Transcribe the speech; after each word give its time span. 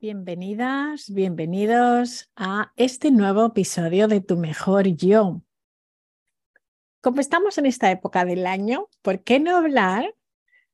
Bienvenidas, 0.00 1.12
bienvenidos 1.12 2.30
a 2.36 2.72
este 2.76 3.10
nuevo 3.10 3.46
episodio 3.46 4.06
de 4.06 4.20
Tu 4.20 4.36
Mejor 4.36 4.86
Yo. 4.86 5.42
Como 7.00 7.20
estamos 7.20 7.58
en 7.58 7.66
esta 7.66 7.90
época 7.90 8.24
del 8.24 8.46
año, 8.46 8.88
¿por 9.02 9.24
qué 9.24 9.40
no 9.40 9.56
hablar 9.56 10.14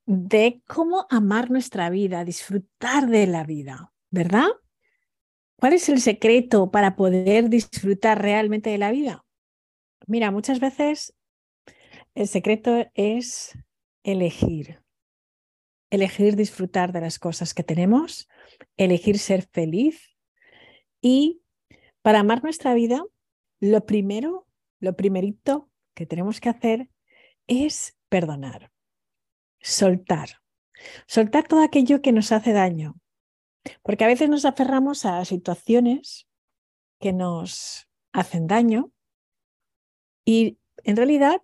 de 0.05 0.63
cómo 0.67 1.07
amar 1.09 1.51
nuestra 1.51 1.89
vida, 1.89 2.23
disfrutar 2.23 3.09
de 3.09 3.27
la 3.27 3.45
vida, 3.45 3.95
¿verdad? 4.11 4.49
¿Cuál 5.57 5.73
es 5.73 5.89
el 5.89 6.03
secreto 6.03 6.71
para 6.71 6.95
poder 6.95 7.49
disfrutar 7.49 8.21
realmente 8.21 8.69
de 8.69 8.77
la 8.77 8.91
vida? 8.91 9.25
Mira, 10.07 10.33
muchas 10.33 10.61
veces 10.61 11.15
el 12.15 12.29
secreto 12.29 12.91
es 12.93 13.59
elegir, 14.03 14.84
elegir 15.95 16.37
disfrutar 16.37 16.93
de 16.93 17.01
las 17.01 17.19
cosas 17.19 17.55
que 17.55 17.63
tenemos 17.63 18.29
elegir 18.77 19.19
ser 19.19 19.43
feliz 19.43 20.17
y 21.01 21.43
para 22.03 22.21
amar 22.21 22.43
nuestra 22.43 22.75
vida, 22.75 23.03
lo 23.61 23.87
primero, 23.87 24.47
lo 24.81 24.97
primerito 24.97 25.71
que 25.95 26.07
tenemos 26.07 26.41
que 26.41 26.49
hacer 26.49 26.91
es 27.47 27.97
perdonar, 28.09 28.73
soltar, 29.61 30.43
soltar 31.07 31.47
todo 31.47 31.63
aquello 31.63 32.03
que 32.03 32.13
nos 32.13 32.33
hace 32.33 32.53
daño, 32.53 33.01
porque 33.83 34.05
a 34.05 34.09
veces 34.09 34.29
nos 34.29 34.45
aferramos 34.45 35.07
a 35.07 35.25
situaciones 35.25 36.29
que 37.01 37.13
nos 37.13 37.89
hacen 38.13 38.47
daño 38.47 38.93
y 40.25 40.59
en 40.85 40.97
realidad 40.97 41.43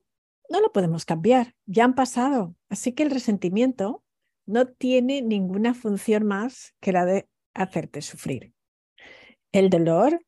no 0.50 0.60
lo 0.60 0.72
podemos 0.72 1.04
cambiar, 1.04 1.54
ya 1.66 1.84
han 1.84 1.94
pasado, 1.94 2.56
así 2.68 2.92
que 2.92 3.02
el 3.02 3.10
resentimiento 3.10 4.04
no 4.46 4.68
tiene 4.68 5.22
ninguna 5.22 5.74
función 5.74 6.26
más 6.26 6.74
que 6.80 6.92
la 6.92 7.04
de 7.04 7.28
hacerte 7.54 8.02
sufrir. 8.02 8.52
El 9.52 9.70
dolor 9.70 10.24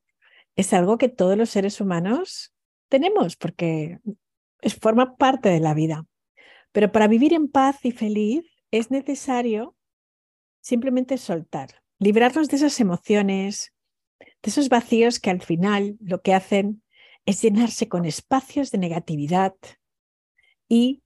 es 0.55 0.73
algo 0.73 0.97
que 0.97 1.09
todos 1.09 1.37
los 1.37 1.49
seres 1.49 1.81
humanos 1.81 2.53
tenemos 2.89 3.35
porque 3.35 3.99
es, 4.61 4.75
forma 4.75 5.15
parte 5.15 5.49
de 5.49 5.59
la 5.59 5.73
vida. 5.73 6.05
Pero 6.71 6.91
para 6.91 7.07
vivir 7.07 7.33
en 7.33 7.47
paz 7.47 7.83
y 7.85 7.91
feliz 7.91 8.45
es 8.71 8.91
necesario 8.91 9.75
simplemente 10.61 11.17
soltar, 11.17 11.81
librarnos 11.99 12.49
de 12.49 12.57
esas 12.57 12.79
emociones, 12.79 13.73
de 14.19 14.49
esos 14.49 14.69
vacíos 14.69 15.19
que 15.19 15.29
al 15.29 15.41
final 15.41 15.97
lo 15.99 16.21
que 16.21 16.33
hacen 16.33 16.83
es 17.25 17.41
llenarse 17.41 17.87
con 17.87 18.05
espacios 18.05 18.71
de 18.71 18.77
negatividad 18.77 19.53
y 20.67 21.02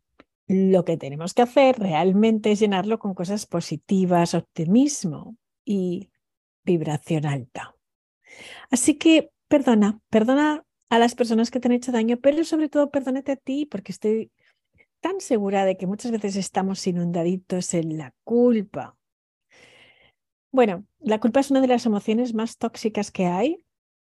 lo 0.48 0.86
que 0.86 0.98
tenemos 0.98 1.34
que 1.34 1.42
hacer 1.42 1.78
realmente 1.78 2.52
es 2.52 2.60
llenarlo 2.60 3.00
con 3.00 3.14
cosas 3.14 3.46
positivas, 3.46 4.34
optimismo 4.34 5.36
y 5.66 6.10
vibración 6.64 7.26
alta. 7.26 7.76
Así 8.70 8.96
que 8.96 9.32
perdona, 9.48 10.00
perdona 10.10 10.64
a 10.90 11.00
las 11.00 11.16
personas 11.16 11.52
que 11.52 11.60
te 11.60 11.68
han 11.68 11.74
hecho 11.74 11.92
daño, 11.92 12.18
pero 12.18 12.44
sobre 12.44 12.70
todo 12.70 12.90
perdónate 12.92 13.34
a 13.34 13.36
ti 13.36 13.66
porque 13.66 13.92
estoy 13.92 14.32
tan 15.02 15.20
segura 15.20 15.66
de 15.66 15.78
que 15.78 15.88
muchas 15.88 16.12
veces 16.12 16.36
estamos 16.38 16.86
inundaditos 16.88 17.74
en 17.74 17.98
la 17.98 18.14
culpa. 18.24 18.96
Bueno, 20.52 20.86
la 21.00 21.20
culpa 21.20 21.42
es 21.42 21.52
una 21.52 21.62
de 21.62 21.68
las 21.68 21.86
emociones 21.86 22.34
más 22.34 22.58
tóxicas 22.58 23.12
que 23.12 23.26
hay. 23.26 23.66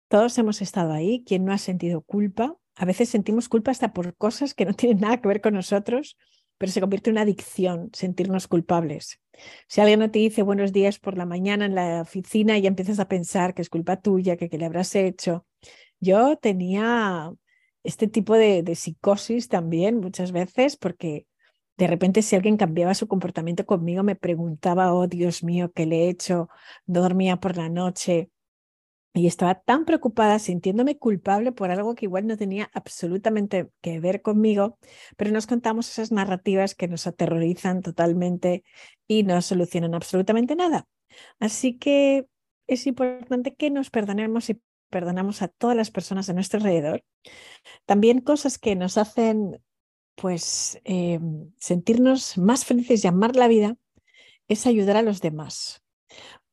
Todos 0.09 0.37
hemos 0.37 0.61
estado 0.63 0.93
ahí. 0.93 1.23
¿Quién 1.25 1.45
no 1.45 1.53
ha 1.53 1.59
sentido 1.59 2.03
culpa? 2.03 2.57
A 2.77 2.85
veces 2.85 3.09
sentimos 3.09 3.49
culpa 3.49 3.71
hasta 3.71 3.93
por 3.93 4.17
cosas 4.17 4.55
que 4.55 4.65
no 4.65 4.75
tienen 4.75 5.01
nada 5.01 5.21
que 5.21 5.29
ver 5.29 5.41
con 5.41 5.55
nosotros, 5.55 6.17
pero 6.59 6.73
se 6.73 6.81
convierte 6.81 7.11
en 7.11 7.15
una 7.15 7.23
adicción 7.23 7.91
sentirnos 7.93 8.49
culpables. 8.49 9.21
Si 9.69 9.81
alguien 9.81 10.01
no 10.01 10.11
te 10.11 10.21
dice 10.21 10.43
buenos 10.43 10.73
días 10.73 10.99
por 10.99 11.17
la 11.17 11.27
mañana 11.27 11.67
en 11.67 11.75
la 11.75 12.03
oficina 12.03 12.59
y 12.59 12.67
empiezas 12.67 13.01
a 13.01 13.09
pensar 13.09 13.55
que 13.55 13.63
es 13.63 13.71
culpa 13.71 14.01
tuya, 14.01 14.37
que, 14.37 14.49
le 14.49 14.65
habrás 14.65 14.95
hecho. 14.95 15.47
Yo 16.01 16.37
tenía 16.37 17.33
este 17.83 18.09
tipo 18.09 18.35
de, 18.35 18.63
de 18.63 18.75
psicosis 18.75 19.49
también 19.49 19.99
muchas 19.99 20.33
veces 20.33 20.77
porque 20.77 21.27
de 21.77 21.87
repente 21.87 22.23
si 22.23 22.37
alguien 22.37 22.57
cambiaba 22.57 22.95
su 22.95 23.09
comportamiento 23.09 23.67
conmigo 23.67 24.03
me 24.03 24.17
preguntaba, 24.17 24.95
oh 24.95 25.07
Dios 25.09 25.43
mío, 25.43 25.73
¿qué 25.75 25.87
le 25.87 26.05
he 26.05 26.09
hecho? 26.09 26.49
No 26.87 27.01
dormía 27.03 27.37
por 27.39 27.57
la 27.57 27.69
noche. 27.69 28.31
Y 29.17 29.29
estaba 29.29 29.55
tan 29.55 29.85
preocupada, 29.85 30.41
sintiéndome 30.41 30.99
culpable 30.99 31.53
por 31.53 31.71
algo 31.71 31.95
que 31.95 32.07
igual 32.07 32.27
no 32.27 32.37
tenía 32.37 32.69
absolutamente 32.75 33.71
que 33.81 34.01
ver 34.01 34.23
conmigo, 34.23 34.77
pero 35.17 35.31
nos 35.31 35.47
contamos 35.47 35.89
esas 35.89 36.11
narrativas 36.11 36.75
que 36.75 36.89
nos 36.89 37.07
aterrorizan 37.07 37.81
totalmente 37.81 38.65
y 39.07 39.23
no 39.23 39.41
solucionan 39.41 39.95
absolutamente 39.95 40.57
nada. 40.57 40.89
Así 41.39 41.79
que 41.79 42.27
es 42.67 42.89
importante 42.89 43.55
que 43.55 43.71
nos 43.71 43.91
perdonemos 43.91 44.51
y 44.51 44.61
perdonamos 44.91 45.43
a 45.43 45.49
todas 45.49 45.77
las 45.77 45.93
personas 45.93 46.27
de 46.27 46.35
nuestro 46.35 46.59
alrededor. 46.59 47.05
También 47.87 48.21
cosas 48.21 48.59
que 48.59 48.75
nos 48.75 48.99
hacen 48.99 49.61
pues 50.17 50.81
eh, 50.85 51.21
sentirnos 51.59 52.39
más 52.39 52.65
felices 52.65 53.05
y 53.05 53.09
amar 53.09 53.37
la 53.37 53.49
vida 53.49 53.77
es 54.49 54.67
ayudar 54.67 54.97
a 54.97 55.03
los 55.03 55.21
demás. 55.21 55.83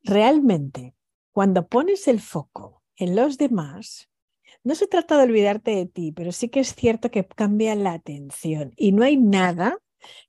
Realmente, 0.02 0.94
cuando 1.32 1.66
pones 1.66 2.08
el 2.08 2.20
foco 2.20 2.82
en 2.96 3.16
los 3.16 3.38
demás, 3.38 4.08
no 4.64 4.74
se 4.74 4.86
trata 4.86 5.16
de 5.16 5.24
olvidarte 5.24 5.72
de 5.72 5.86
ti, 5.86 6.12
pero 6.12 6.30
sí 6.30 6.48
que 6.48 6.60
es 6.60 6.74
cierto 6.74 7.10
que 7.10 7.26
cambia 7.26 7.74
la 7.74 7.94
atención 7.94 8.72
y 8.76 8.92
no 8.92 9.02
hay 9.02 9.16
nada 9.16 9.78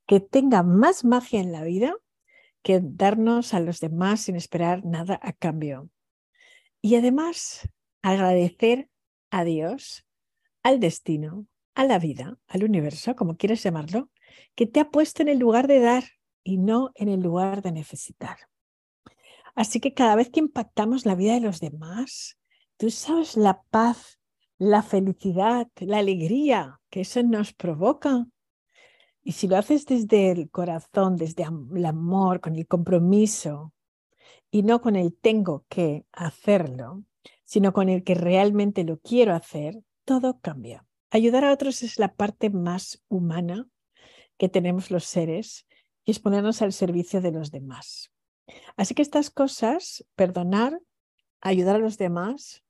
que 0.06 0.20
tenga 0.20 0.62
más 0.62 1.04
magia 1.04 1.40
en 1.40 1.52
la 1.52 1.62
vida 1.62 1.94
que 2.62 2.80
darnos 2.82 3.52
a 3.54 3.60
los 3.60 3.80
demás 3.80 4.22
sin 4.22 4.36
esperar 4.36 4.84
nada 4.84 5.20
a 5.22 5.32
cambio. 5.32 5.90
Y 6.80 6.96
además, 6.96 7.68
agradecer 8.02 8.88
a 9.30 9.44
Dios, 9.44 10.06
al 10.62 10.80
destino, 10.80 11.46
a 11.74 11.84
la 11.84 11.98
vida, 11.98 12.38
al 12.48 12.64
universo, 12.64 13.14
como 13.16 13.36
quieres 13.36 13.62
llamarlo, 13.62 14.10
que 14.54 14.66
te 14.66 14.80
ha 14.80 14.90
puesto 14.90 15.22
en 15.22 15.28
el 15.28 15.38
lugar 15.38 15.66
de 15.66 15.80
dar 15.80 16.04
y 16.42 16.56
no 16.56 16.92
en 16.94 17.08
el 17.08 17.20
lugar 17.20 17.62
de 17.62 17.72
necesitar. 17.72 18.38
Así 19.54 19.80
que 19.80 19.94
cada 19.94 20.16
vez 20.16 20.30
que 20.30 20.40
impactamos 20.40 21.06
la 21.06 21.14
vida 21.14 21.34
de 21.34 21.40
los 21.40 21.60
demás, 21.60 22.38
tú 22.76 22.90
sabes 22.90 23.36
la 23.36 23.62
paz, 23.70 24.18
la 24.58 24.82
felicidad, 24.82 25.68
la 25.76 25.98
alegría 25.98 26.80
que 26.90 27.02
eso 27.02 27.22
nos 27.22 27.52
provoca. 27.52 28.26
Y 29.22 29.32
si 29.32 29.48
lo 29.48 29.56
haces 29.56 29.86
desde 29.86 30.30
el 30.30 30.50
corazón, 30.50 31.16
desde 31.16 31.44
el 31.74 31.86
amor, 31.86 32.40
con 32.40 32.56
el 32.56 32.66
compromiso, 32.66 33.72
y 34.50 34.62
no 34.62 34.80
con 34.80 34.94
el 34.94 35.16
tengo 35.16 35.64
que 35.68 36.06
hacerlo, 36.12 37.02
sino 37.44 37.72
con 37.72 37.88
el 37.88 38.04
que 38.04 38.14
realmente 38.14 38.84
lo 38.84 38.98
quiero 39.00 39.34
hacer, 39.34 39.82
todo 40.04 40.38
cambia. 40.40 40.86
Ayudar 41.10 41.44
a 41.44 41.52
otros 41.52 41.82
es 41.82 41.98
la 41.98 42.14
parte 42.14 42.50
más 42.50 43.02
humana 43.08 43.66
que 44.36 44.48
tenemos 44.48 44.90
los 44.90 45.04
seres 45.04 45.66
y 46.04 46.12
es 46.12 46.20
ponernos 46.20 46.62
al 46.62 46.72
servicio 46.72 47.20
de 47.20 47.32
los 47.32 47.50
demás. 47.50 48.13
Así 48.76 48.94
que 48.94 49.02
estas 49.02 49.30
cosas, 49.30 50.04
perdonar, 50.14 50.80
ayudar 51.40 51.76
a 51.76 51.78
los 51.78 51.98
demás. 51.98 52.62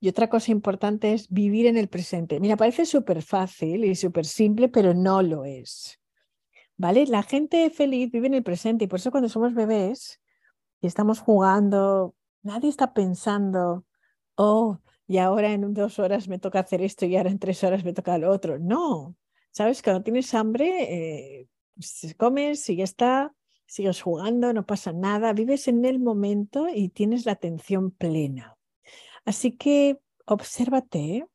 Y 0.00 0.08
otra 0.08 0.28
cosa 0.28 0.52
importante 0.52 1.12
es 1.12 1.30
vivir 1.30 1.66
en 1.66 1.76
el 1.76 1.88
presente. 1.88 2.38
Mira, 2.40 2.56
parece 2.56 2.86
súper 2.86 3.22
fácil 3.22 3.84
y 3.84 3.94
súper 3.94 4.26
simple, 4.26 4.68
pero 4.68 4.94
no 4.94 5.22
lo 5.22 5.44
es. 5.44 6.00
¿Vale? 6.76 7.06
La 7.06 7.22
gente 7.22 7.70
feliz 7.70 8.10
vive 8.10 8.26
en 8.26 8.34
el 8.34 8.42
presente 8.42 8.84
y 8.84 8.88
por 8.88 8.98
eso 8.98 9.10
cuando 9.10 9.28
somos 9.28 9.54
bebés 9.54 10.20
y 10.80 10.86
estamos 10.86 11.20
jugando, 11.20 12.14
nadie 12.42 12.68
está 12.68 12.92
pensando, 12.92 13.86
oh, 14.34 14.78
y 15.06 15.18
ahora 15.18 15.52
en 15.52 15.72
dos 15.72 15.98
horas 15.98 16.28
me 16.28 16.38
toca 16.38 16.60
hacer 16.60 16.82
esto 16.82 17.06
y 17.06 17.16
ahora 17.16 17.30
en 17.30 17.38
tres 17.38 17.62
horas 17.64 17.84
me 17.84 17.94
toca 17.94 18.18
lo 18.18 18.30
otro. 18.30 18.58
No, 18.58 19.16
¿sabes? 19.50 19.82
Cuando 19.82 20.02
tienes 20.02 20.34
hambre, 20.34 21.40
eh, 21.40 21.48
comes 22.16 22.68
y 22.68 22.76
ya 22.76 22.84
está, 22.84 23.34
sigues 23.66 24.00
jugando, 24.00 24.52
no 24.52 24.64
pasa 24.64 24.92
nada, 24.92 25.32
vives 25.32 25.68
en 25.68 25.84
el 25.84 25.98
momento 25.98 26.68
y 26.72 26.88
tienes 26.88 27.26
la 27.26 27.32
atención 27.32 27.90
plena. 27.90 28.56
Así 29.24 29.52
que 29.52 29.98
obsérvate 30.24 31.26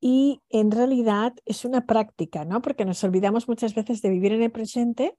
y 0.00 0.40
en 0.48 0.70
realidad 0.70 1.34
es 1.44 1.64
una 1.64 1.86
práctica, 1.86 2.44
¿no? 2.44 2.62
Porque 2.62 2.84
nos 2.84 3.04
olvidamos 3.04 3.48
muchas 3.48 3.74
veces 3.74 4.00
de 4.00 4.10
vivir 4.10 4.32
en 4.32 4.42
el 4.42 4.50
presente 4.50 5.16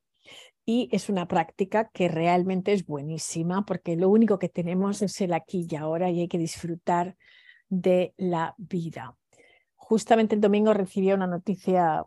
y 0.65 0.89
es 0.91 1.09
una 1.09 1.27
práctica 1.27 1.89
que 1.89 2.07
realmente 2.07 2.73
es 2.73 2.85
buenísima 2.85 3.65
porque 3.65 3.95
lo 3.95 4.09
único 4.09 4.39
que 4.39 4.49
tenemos 4.49 5.01
es 5.01 5.19
el 5.21 5.33
aquí 5.33 5.67
y 5.69 5.75
ahora 5.75 6.09
y 6.09 6.21
hay 6.21 6.27
que 6.27 6.37
disfrutar 6.37 7.15
de 7.69 8.13
la 8.17 8.55
vida. 8.57 9.17
Justamente 9.75 10.35
el 10.35 10.41
domingo 10.41 10.73
recibí 10.73 11.11
una 11.11 11.27
noticia 11.27 12.05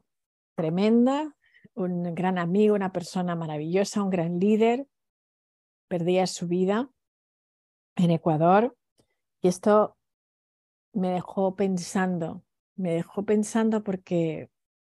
tremenda 0.54 1.34
un 1.74 2.14
gran 2.14 2.38
amigo, 2.38 2.74
una 2.74 2.92
persona 2.92 3.34
maravillosa, 3.34 4.02
un 4.02 4.10
gran 4.10 4.38
líder, 4.38 4.86
perdía 5.88 6.26
su 6.26 6.48
vida 6.48 6.90
en 7.96 8.10
Ecuador 8.10 8.76
y 9.40 9.48
esto 9.48 9.96
me 10.92 11.10
dejó 11.10 11.56
pensando, 11.56 12.44
me 12.76 12.92
dejó 12.92 13.24
pensando 13.24 13.82
porque 13.82 14.50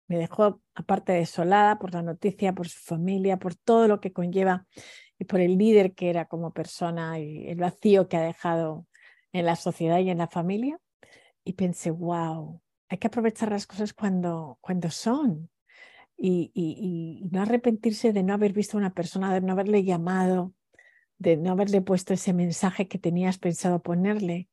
me 0.09 0.19
dejó 0.19 0.63
aparte 0.75 1.13
desolada 1.13 1.79
por 1.79 1.93
la 1.93 2.03
noticia, 2.03 2.55
por 2.55 2.69
su 2.69 2.79
familia, 2.79 3.39
por 3.39 3.55
todo 3.55 3.89
lo 3.89 4.01
que 4.01 4.13
conlleva 4.13 4.67
y 5.19 5.25
por 5.25 5.41
el 5.41 5.59
líder 5.59 5.95
que 5.95 6.11
era 6.11 6.27
como 6.27 6.53
persona 6.53 7.19
y 7.19 7.49
el 7.49 7.59
vacío 7.59 8.09
que 8.09 8.17
ha 8.17 8.23
dejado 8.23 8.87
en 9.33 9.47
la 9.47 9.57
sociedad 9.57 9.99
y 9.99 10.11
en 10.11 10.19
la 10.19 10.29
familia. 10.29 10.79
Y 11.45 11.55
pensé, 11.55 11.91
wow, 11.91 12.61
hay 12.89 12.99
que 12.99 13.07
aprovechar 13.09 13.51
las 13.51 13.67
cosas 13.67 13.93
cuando, 13.93 14.59
cuando 14.61 14.91
son 14.91 15.51
y, 16.17 17.29
no 17.31 17.43
arrepentirse 17.43 18.13
de 18.13 18.23
no 18.23 18.35
haber 18.35 18.53
visto 18.53 18.77
a 18.77 18.81
una 18.81 18.95
persona, 18.95 19.33
de 19.35 19.41
no 19.41 19.53
haberle 19.53 19.85
llamado, 19.85 20.55
de 21.19 21.37
no 21.37 21.53
haberle 21.53 21.83
puesto 21.83 22.15
ese 22.15 22.33
mensaje 22.33 22.89
que 22.89 22.99
tenías 22.99 23.39
pensado 23.39 23.83
ponerle. 23.83 24.49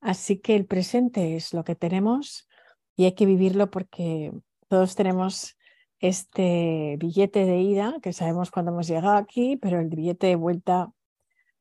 Así 0.00 0.38
que 0.38 0.56
el 0.56 0.66
presente 0.66 1.36
es 1.36 1.54
lo 1.54 1.64
que 1.64 1.74
tenemos 1.74 2.48
y 2.96 3.04
hay 3.04 3.12
que 3.12 3.26
vivirlo 3.26 3.70
porque 3.70 4.32
todos 4.68 4.94
tenemos 4.94 5.56
este 5.98 6.96
billete 6.98 7.44
de 7.44 7.60
ida, 7.60 7.96
que 8.02 8.12
sabemos 8.12 8.50
cuándo 8.50 8.72
hemos 8.72 8.86
llegado 8.86 9.16
aquí, 9.16 9.56
pero 9.56 9.80
el 9.80 9.88
billete 9.88 10.26
de 10.28 10.36
vuelta 10.36 10.92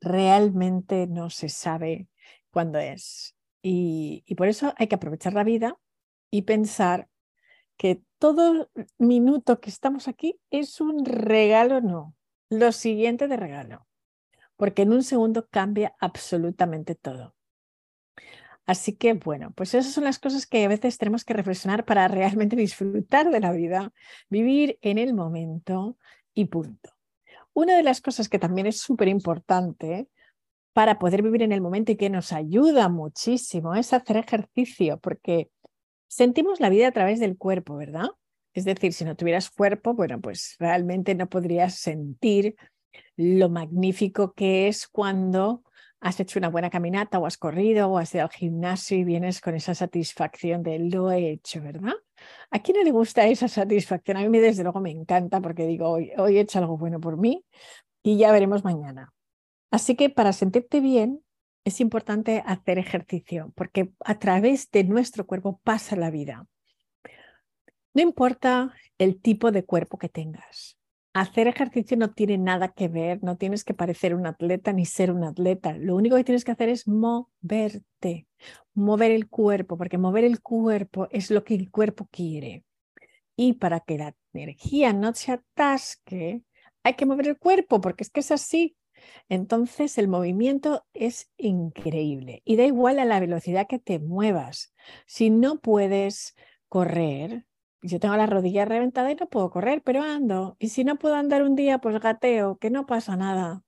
realmente 0.01 1.07
no 1.07 1.29
se 1.29 1.49
sabe 1.49 2.07
cuándo 2.51 2.79
es. 2.79 3.35
Y 3.61 4.23
por 4.35 4.47
eso 4.47 4.75
hay 4.77 4.87
que 4.87 4.95
aprovechar 4.95 5.33
la 5.33 5.43
vida 5.43 5.75
y 6.29 6.43
pensar 6.43 7.07
que 7.77 8.01
todo 8.19 8.69
minuto 8.98 9.60
que 9.60 9.69
estamos 9.69 10.07
aquí 10.07 10.39
es 10.50 10.81
un 10.81 11.06
regalo, 11.06 11.81
no, 11.81 12.16
lo 12.50 12.72
siguiente 12.72 13.27
de 13.27 13.38
regalo, 13.38 13.86
porque 14.56 14.83
en 14.83 14.94
un 14.94 15.04
segundo 15.04 15.48
cambia 15.50 15.95
absolutamente 16.00 16.95
todo. 16.95 17.36
Así 18.66 18.94
que 18.94 19.13
bueno, 19.13 19.51
pues 19.51 19.75
esas 19.75 19.94
son 19.94 20.06
las 20.06 20.18
cosas 20.18 20.48
que 20.48 20.63
a 20.63 20.68
veces 20.68 20.98
tenemos 20.98 21.24
que 21.24 21.33
reflexionar 21.33 21.86
para 21.86 22.07
realmente 22.07 22.56
disfrutar 22.56 23.30
de 23.30 23.39
la 23.39 23.51
vida, 23.51 23.94
vivir 24.30 24.80
en 24.81 24.98
el 24.98 25.13
momento 25.13 25.98
y 26.33 26.45
punto. 26.45 26.89
Una 27.54 27.77
de 27.77 27.83
las 27.83 28.01
cosas 28.01 28.27
que 28.27 28.39
también 28.39 28.68
es 28.68 28.81
súper 28.81 29.07
importante 29.07 30.10
para 30.74 31.00
poder 31.00 31.22
vivir 31.22 31.44
en 31.44 31.51
el 31.51 31.62
momento 31.62 31.92
y 31.92 31.95
que 31.95 32.10
nos 32.10 32.33
ayuda 32.33 32.89
muchísimo 32.89 33.75
es 33.75 33.94
hacer 33.94 34.18
ejercicio, 34.18 35.00
porque 35.00 35.50
sentimos 36.07 36.59
la 36.59 36.69
vida 36.69 36.87
a 36.87 36.91
través 36.91 37.19
del 37.19 37.37
cuerpo, 37.37 37.75
¿verdad? 37.75 38.07
Es 38.53 38.65
decir, 38.65 38.93
si 38.93 39.03
no 39.03 39.15
tuvieras 39.15 39.49
cuerpo, 39.49 39.93
bueno, 39.93 40.21
pues 40.21 40.55
realmente 40.59 41.13
no 41.15 41.27
podrías 41.27 41.75
sentir 41.75 42.55
lo 43.17 43.49
magnífico 43.49 44.33
que 44.33 44.67
es 44.67 44.87
cuando 44.87 45.63
has 45.99 46.19
hecho 46.19 46.39
una 46.39 46.49
buena 46.49 46.69
caminata 46.69 47.17
o 47.17 47.25
has 47.25 47.37
corrido 47.37 47.89
o 47.89 47.97
has 47.97 48.13
ido 48.13 48.23
al 48.23 48.29
gimnasio 48.29 48.97
y 48.97 49.03
vienes 49.03 49.41
con 49.41 49.55
esa 49.55 49.73
satisfacción 49.73 50.61
de 50.61 50.79
lo 50.79 51.11
he 51.11 51.31
hecho, 51.31 51.61
¿verdad? 51.61 51.95
¿A 52.51 52.59
quién 52.59 52.77
no 52.77 52.83
le 52.83 52.91
gusta 52.91 53.27
esa 53.27 53.47
satisfacción? 53.47 54.17
A 54.17 54.29
mí 54.29 54.39
desde 54.39 54.63
luego 54.63 54.81
me 54.81 54.91
encanta 54.91 55.41
porque 55.41 55.65
digo, 55.65 55.89
hoy, 55.89 56.11
hoy 56.17 56.37
he 56.37 56.41
hecho 56.41 56.59
algo 56.59 56.77
bueno 56.77 56.99
por 56.99 57.17
mí 57.17 57.43
y 58.03 58.17
ya 58.17 58.31
veremos 58.31 58.63
mañana. 58.63 59.13
Así 59.71 59.95
que 59.95 60.09
para 60.09 60.31
sentirte 60.31 60.79
bien 60.79 61.25
es 61.65 61.81
importante 61.81 62.44
hacer 62.45 62.77
ejercicio 62.77 63.51
porque 63.56 63.91
a 64.06 64.17
través 64.19 64.69
de 64.71 64.83
nuestro 64.83 65.25
cuerpo 65.25 65.59
pasa 65.63 65.95
la 65.95 66.12
vida. 66.12 66.47
No 67.94 68.01
importa 68.01 68.73
el 68.97 69.19
tipo 69.19 69.51
de 69.51 69.65
cuerpo 69.65 69.97
que 69.97 70.07
tengas, 70.07 70.77
hacer 71.13 71.47
ejercicio 71.47 71.97
no 71.97 72.13
tiene 72.13 72.38
nada 72.38 72.73
que 72.73 72.88
ver, 72.88 73.23
no 73.23 73.38
tienes 73.38 73.63
que 73.63 73.73
parecer 73.73 74.13
un 74.13 74.27
atleta 74.27 74.73
ni 74.73 74.85
ser 74.85 75.12
un 75.12 75.23
atleta. 75.23 75.73
Lo 75.77 75.95
único 75.95 76.17
que 76.17 76.23
tienes 76.23 76.44
que 76.44 76.51
hacer 76.51 76.69
es 76.69 76.88
moverte, 76.88 78.27
mover 78.73 79.12
el 79.12 79.29
cuerpo, 79.29 79.77
porque 79.77 79.97
mover 79.97 80.25
el 80.25 80.41
cuerpo 80.41 81.07
es 81.12 81.31
lo 81.31 81.44
que 81.44 81.56
el 81.56 81.71
cuerpo 81.71 82.07
quiere. 82.12 82.63
Y 83.38 83.53
para 83.53 83.79
que 83.79 83.97
la 83.97 84.15
energía 84.33 84.94
no 84.94 85.13
se 85.13 85.31
atasque, 85.31 86.44
hay 86.83 86.94
que 86.94 87.06
mover 87.06 87.29
el 87.29 87.38
cuerpo, 87.38 87.81
porque 87.81 88.03
es 88.03 88.09
que 88.09 88.19
es 88.19 88.31
así. 88.31 88.75
Entonces 89.29 89.97
el 89.97 90.07
movimiento 90.07 90.85
es 90.93 91.31
increíble 91.37 92.41
y 92.45 92.55
da 92.55 92.65
igual 92.65 92.99
a 92.99 93.05
la 93.05 93.19
velocidad 93.19 93.67
que 93.67 93.79
te 93.79 93.99
muevas. 93.99 94.73
Si 95.05 95.29
no 95.29 95.59
puedes 95.59 96.35
correr, 96.69 97.45
yo 97.81 97.99
tengo 97.99 98.15
la 98.15 98.25
rodilla 98.25 98.65
reventada 98.65 99.11
y 99.11 99.15
no 99.15 99.27
puedo 99.27 99.49
correr, 99.51 99.81
pero 99.83 100.01
ando. 100.01 100.55
Y 100.59 100.69
si 100.69 100.83
no 100.83 100.97
puedo 100.97 101.15
andar 101.15 101.43
un 101.43 101.55
día, 101.55 101.79
pues 101.79 101.99
gateo, 101.99 102.57
que 102.57 102.69
no 102.69 102.85
pasa 102.85 103.15
nada. 103.15 103.63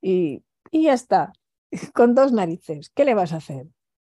Y, 0.00 0.44
y 0.70 0.84
ya 0.84 0.92
está, 0.92 1.32
con 1.94 2.14
dos 2.14 2.32
narices. 2.32 2.90
¿Qué 2.90 3.04
le 3.04 3.14
vas 3.14 3.32
a 3.32 3.36
hacer? 3.36 3.66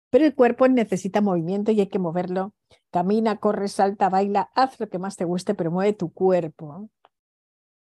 Pero 0.09 0.25
el 0.25 0.35
cuerpo 0.35 0.67
necesita 0.67 1.21
movimiento 1.21 1.71
y 1.71 1.79
hay 1.79 1.87
que 1.87 1.99
moverlo. 1.99 2.53
Camina, 2.91 3.37
corre, 3.37 3.67
salta, 3.67 4.09
baila, 4.09 4.51
haz 4.53 4.79
lo 4.79 4.87
que 4.87 4.99
más 4.99 5.15
te 5.15 5.25
guste, 5.25 5.55
pero 5.55 5.71
mueve 5.71 5.93
tu 5.93 6.13
cuerpo. 6.13 6.89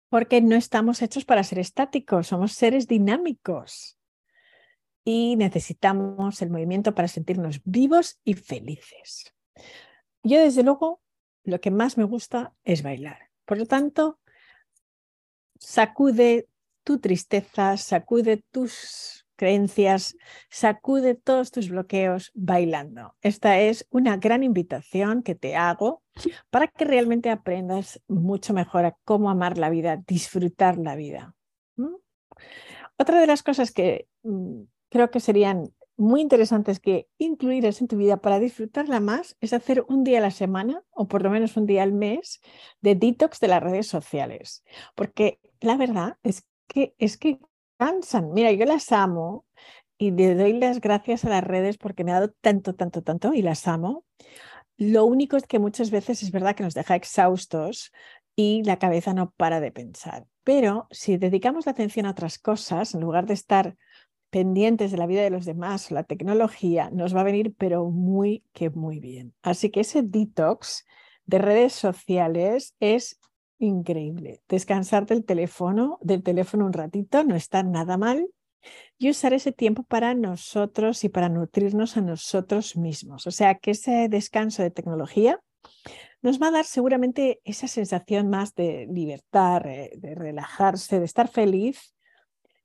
Porque 0.08 0.40
no 0.40 0.56
estamos 0.56 1.02
hechos 1.02 1.24
para 1.24 1.42
ser 1.42 1.58
estáticos, 1.58 2.28
somos 2.28 2.52
seres 2.52 2.86
dinámicos. 2.86 3.98
Y 5.04 5.36
necesitamos 5.36 6.42
el 6.42 6.50
movimiento 6.50 6.94
para 6.94 7.08
sentirnos 7.08 7.60
vivos 7.64 8.18
y 8.24 8.34
felices. 8.34 9.32
Yo 10.22 10.40
desde 10.40 10.62
luego 10.62 11.00
lo 11.44 11.60
que 11.60 11.70
más 11.70 11.96
me 11.96 12.04
gusta 12.04 12.54
es 12.64 12.82
bailar. 12.82 13.30
Por 13.44 13.58
lo 13.58 13.66
tanto, 13.66 14.18
sacude 15.58 16.48
tu 16.82 16.98
tristeza, 16.98 17.76
sacude 17.76 18.42
tus 18.50 19.25
creencias, 19.36 20.16
sacude 20.50 21.14
todos 21.14 21.50
tus 21.50 21.68
bloqueos 21.68 22.32
bailando. 22.34 23.14
Esta 23.20 23.60
es 23.60 23.86
una 23.90 24.16
gran 24.16 24.42
invitación 24.42 25.22
que 25.22 25.34
te 25.34 25.56
hago 25.56 26.02
para 26.50 26.66
que 26.66 26.84
realmente 26.84 27.30
aprendas 27.30 28.02
mucho 28.08 28.54
mejor 28.54 28.86
a 28.86 28.96
cómo 29.04 29.30
amar 29.30 29.58
la 29.58 29.70
vida, 29.70 30.02
disfrutar 30.06 30.78
la 30.78 30.96
vida. 30.96 31.34
Otra 32.98 33.20
de 33.20 33.26
las 33.26 33.42
cosas 33.42 33.72
que 33.72 34.08
mm, 34.22 34.62
creo 34.88 35.10
que 35.10 35.20
serían 35.20 35.72
muy 35.96 36.20
interesantes 36.20 36.78
que 36.78 37.08
incluirás 37.18 37.80
en 37.80 37.88
tu 37.88 37.96
vida 37.96 38.18
para 38.18 38.38
disfrutarla 38.38 39.00
más 39.00 39.36
es 39.40 39.52
hacer 39.52 39.84
un 39.88 40.04
día 40.04 40.18
a 40.18 40.22
la 40.22 40.30
semana 40.30 40.82
o 40.90 41.08
por 41.08 41.22
lo 41.22 41.30
menos 41.30 41.56
un 41.56 41.66
día 41.66 41.82
al 41.82 41.92
mes 41.92 42.40
de 42.80 42.94
detox 42.94 43.40
de 43.40 43.48
las 43.48 43.62
redes 43.62 43.86
sociales. 43.86 44.62
Porque 44.94 45.40
la 45.60 45.76
verdad 45.76 46.18
es 46.22 46.46
que 46.66 46.94
es 46.98 47.16
que 47.16 47.38
cansan. 47.76 48.32
Mira, 48.32 48.52
yo 48.52 48.64
las 48.64 48.92
amo 48.92 49.44
y 49.98 50.10
le 50.10 50.34
doy 50.34 50.54
las 50.54 50.80
gracias 50.80 51.24
a 51.24 51.30
las 51.30 51.44
redes 51.44 51.78
porque 51.78 52.04
me 52.04 52.12
ha 52.12 52.20
dado 52.20 52.34
tanto, 52.40 52.74
tanto, 52.74 53.02
tanto 53.02 53.34
y 53.34 53.42
las 53.42 53.66
amo. 53.66 54.04
Lo 54.76 55.04
único 55.04 55.36
es 55.36 55.46
que 55.46 55.58
muchas 55.58 55.90
veces 55.90 56.22
es 56.22 56.30
verdad 56.30 56.54
que 56.54 56.62
nos 56.62 56.74
deja 56.74 56.96
exhaustos 56.96 57.92
y 58.34 58.62
la 58.64 58.78
cabeza 58.78 59.14
no 59.14 59.30
para 59.30 59.60
de 59.60 59.72
pensar. 59.72 60.26
Pero 60.44 60.86
si 60.90 61.16
dedicamos 61.16 61.66
la 61.66 61.72
atención 61.72 62.06
a 62.06 62.10
otras 62.10 62.38
cosas, 62.38 62.94
en 62.94 63.00
lugar 63.00 63.26
de 63.26 63.34
estar 63.34 63.76
pendientes 64.30 64.90
de 64.90 64.98
la 64.98 65.06
vida 65.06 65.22
de 65.22 65.30
los 65.30 65.46
demás, 65.46 65.90
la 65.90 66.04
tecnología, 66.04 66.90
nos 66.92 67.16
va 67.16 67.22
a 67.22 67.24
venir 67.24 67.54
pero 67.56 67.86
muy 67.86 68.44
que 68.52 68.68
muy 68.70 69.00
bien. 69.00 69.34
Así 69.42 69.70
que 69.70 69.80
ese 69.80 70.02
detox 70.02 70.84
de 71.24 71.38
redes 71.38 71.72
sociales 71.72 72.74
es 72.80 73.18
increíble. 73.58 74.42
Descansar 74.48 75.06
del 75.06 75.24
teléfono, 75.24 75.98
del 76.02 76.22
teléfono 76.22 76.66
un 76.66 76.72
ratito 76.72 77.24
no 77.24 77.34
está 77.34 77.62
nada 77.62 77.96
mal 77.96 78.28
y 78.98 79.10
usar 79.10 79.32
ese 79.32 79.52
tiempo 79.52 79.82
para 79.82 80.14
nosotros 80.14 81.04
y 81.04 81.08
para 81.08 81.28
nutrirnos 81.28 81.96
a 81.96 82.00
nosotros 82.00 82.76
mismos. 82.76 83.26
O 83.26 83.30
sea, 83.30 83.56
que 83.56 83.72
ese 83.72 84.08
descanso 84.08 84.62
de 84.62 84.70
tecnología 84.70 85.40
nos 86.22 86.40
va 86.40 86.48
a 86.48 86.52
dar 86.52 86.64
seguramente 86.64 87.40
esa 87.44 87.68
sensación 87.68 88.28
más 88.28 88.54
de 88.54 88.88
libertad, 88.90 89.62
de 89.62 90.14
relajarse, 90.14 90.98
de 90.98 91.04
estar 91.04 91.28
feliz 91.28 91.94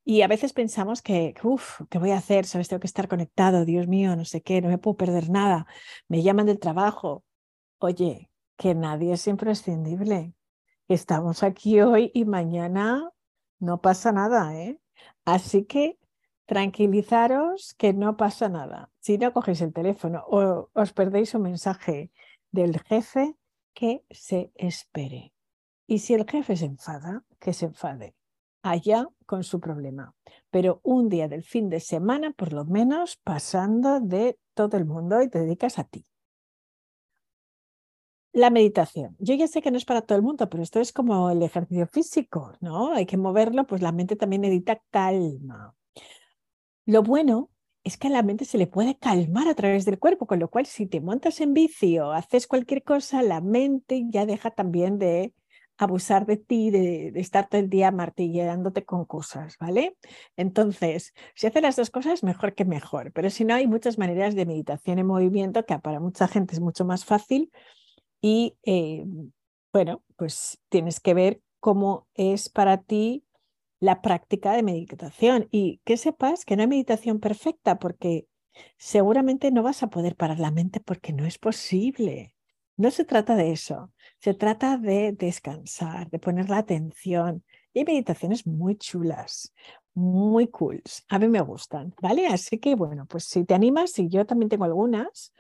y 0.03 0.23
a 0.23 0.27
veces 0.27 0.53
pensamos 0.53 1.01
que, 1.01 1.35
uff, 1.43 1.81
¿qué 1.89 1.99
voy 1.99 2.11
a 2.11 2.17
hacer? 2.17 2.45
¿Sabes? 2.45 2.67
Tengo 2.67 2.79
que 2.79 2.87
estar 2.87 3.07
conectado, 3.07 3.65
Dios 3.65 3.87
mío, 3.87 4.15
no 4.15 4.25
sé 4.25 4.41
qué, 4.41 4.61
no 4.61 4.69
me 4.69 4.79
puedo 4.79 4.97
perder 4.97 5.29
nada. 5.29 5.67
Me 6.07 6.23
llaman 6.23 6.47
del 6.47 6.59
trabajo. 6.59 7.23
Oye, 7.77 8.31
que 8.57 8.73
nadie 8.73 9.13
es 9.13 9.27
imprescindible. 9.27 10.33
Estamos 10.91 11.41
aquí 11.41 11.79
hoy 11.79 12.11
y 12.13 12.25
mañana 12.25 13.13
no 13.59 13.79
pasa 13.79 14.11
nada, 14.11 14.53
¿eh? 14.57 14.77
Así 15.23 15.63
que 15.63 15.97
tranquilizaros 16.45 17.75
que 17.75 17.93
no 17.93 18.17
pasa 18.17 18.49
nada. 18.49 18.91
Si 18.99 19.17
no 19.17 19.31
cogéis 19.31 19.61
el 19.61 19.71
teléfono 19.71 20.25
o 20.27 20.69
os 20.73 20.91
perdéis 20.91 21.33
un 21.33 21.43
mensaje 21.43 22.11
del 22.51 22.77
jefe, 22.81 23.37
que 23.73 24.03
se 24.09 24.51
espere. 24.55 25.31
Y 25.87 25.99
si 25.99 26.13
el 26.13 26.29
jefe 26.29 26.57
se 26.57 26.65
enfada, 26.65 27.23
que 27.39 27.53
se 27.53 27.67
enfade 27.67 28.13
allá 28.61 29.07
con 29.25 29.45
su 29.45 29.61
problema. 29.61 30.13
Pero 30.49 30.81
un 30.83 31.07
día 31.07 31.29
del 31.29 31.43
fin 31.43 31.69
de 31.69 31.79
semana, 31.79 32.31
por 32.31 32.51
lo 32.51 32.65
menos, 32.65 33.15
pasando 33.15 34.01
de 34.01 34.37
todo 34.53 34.75
el 34.75 34.83
mundo 34.83 35.21
y 35.21 35.29
te 35.29 35.39
dedicas 35.39 35.79
a 35.79 35.85
ti. 35.85 36.05
La 38.33 38.49
meditación. 38.49 39.15
Yo 39.19 39.33
ya 39.33 39.47
sé 39.47 39.61
que 39.61 39.71
no 39.71 39.77
es 39.77 39.85
para 39.85 40.01
todo 40.01 40.17
el 40.17 40.23
mundo, 40.23 40.49
pero 40.49 40.63
esto 40.63 40.79
es 40.79 40.93
como 40.93 41.29
el 41.29 41.43
ejercicio 41.43 41.85
físico, 41.87 42.53
¿no? 42.61 42.93
Hay 42.93 43.05
que 43.05 43.17
moverlo, 43.17 43.67
pues 43.67 43.81
la 43.81 43.91
mente 43.91 44.15
también 44.15 44.43
necesita 44.43 44.81
calma. 44.89 45.75
Lo 46.85 47.03
bueno 47.03 47.49
es 47.83 47.97
que 47.97 48.07
a 48.07 48.11
la 48.11 48.23
mente 48.23 48.45
se 48.45 48.57
le 48.57 48.67
puede 48.67 48.97
calmar 48.97 49.47
a 49.47 49.55
través 49.55 49.85
del 49.85 49.99
cuerpo, 49.99 50.27
con 50.27 50.39
lo 50.39 50.49
cual 50.49 50.65
si 50.65 50.85
te 50.85 51.01
montas 51.01 51.41
en 51.41 51.53
bici 51.53 51.99
o 51.99 52.11
haces 52.11 52.47
cualquier 52.47 52.83
cosa, 52.83 53.21
la 53.21 53.41
mente 53.41 54.03
ya 54.09 54.25
deja 54.25 54.51
también 54.51 54.97
de 54.97 55.33
abusar 55.77 56.25
de 56.25 56.37
ti, 56.37 56.69
de, 56.69 57.11
estar 57.15 57.49
todo 57.49 57.59
el 57.59 57.69
día 57.69 57.91
martilleándote 57.91 58.85
con 58.85 59.05
cosas, 59.05 59.57
¿vale? 59.59 59.97
Entonces, 60.37 61.13
si 61.35 61.47
haces 61.47 61.61
las 61.61 61.75
dos 61.75 61.89
cosas, 61.89 62.23
mejor 62.23 62.53
que 62.53 62.65
mejor, 62.65 63.11
pero 63.13 63.29
si 63.29 63.45
no, 63.45 63.55
hay 63.55 63.67
muchas 63.67 63.97
maneras 63.97 64.35
de 64.35 64.45
meditación 64.45 64.99
en 64.99 65.07
movimiento 65.07 65.65
que 65.65 65.77
para 65.79 65.99
mucha 65.99 66.27
gente 66.27 66.53
es 66.53 66.59
mucho 66.61 66.85
más 66.85 67.03
fácil 67.03 67.51
y, 68.21 68.57
eh, 68.63 69.05
bueno, 69.73 70.03
pues 70.15 70.59
tienes 70.69 70.99
que 70.99 71.13
ver 71.13 71.41
cómo 71.59 72.07
es 72.13 72.49
para 72.49 72.77
ti 72.83 73.25
la 73.79 74.01
práctica 74.01 74.53
de 74.53 74.63
meditación 74.63 75.47
y 75.51 75.81
que 75.85 75.97
sepas 75.97 76.45
que 76.45 76.55
no 76.55 76.61
hay 76.61 76.67
meditación 76.67 77.19
perfecta 77.19 77.79
porque 77.79 78.27
seguramente 78.77 79.51
no 79.51 79.63
vas 79.63 79.83
a 79.83 79.89
poder 79.89 80.15
parar 80.15 80.39
la 80.39 80.51
mente 80.51 80.79
porque 80.79 81.13
no 81.13 81.25
es 81.25 81.37
posible. 81.39 82.35
No 82.77 82.91
se 82.91 83.05
trata 83.05 83.35
de 83.35 83.51
eso, 83.51 83.91
se 84.19 84.33
trata 84.33 84.77
de 84.77 85.13
descansar, 85.13 86.09
de 86.09 86.19
poner 86.19 86.49
la 86.49 86.57
atención. 86.59 87.43
Y 87.73 87.79
hay 87.79 87.85
meditaciones 87.85 88.45
muy 88.47 88.75
chulas, 88.75 89.53
muy 89.93 90.47
cool. 90.47 90.81
A 91.09 91.19
mí 91.19 91.27
me 91.27 91.41
gustan, 91.41 91.93
¿vale? 92.01 92.27
Así 92.27 92.59
que 92.59 92.75
bueno, 92.75 93.05
pues 93.07 93.25
si 93.25 93.45
te 93.45 93.53
animas, 93.53 93.97
y 93.99 94.09
yo 94.09 94.25
también 94.25 94.49
tengo 94.49 94.65
algunas, 94.65 95.33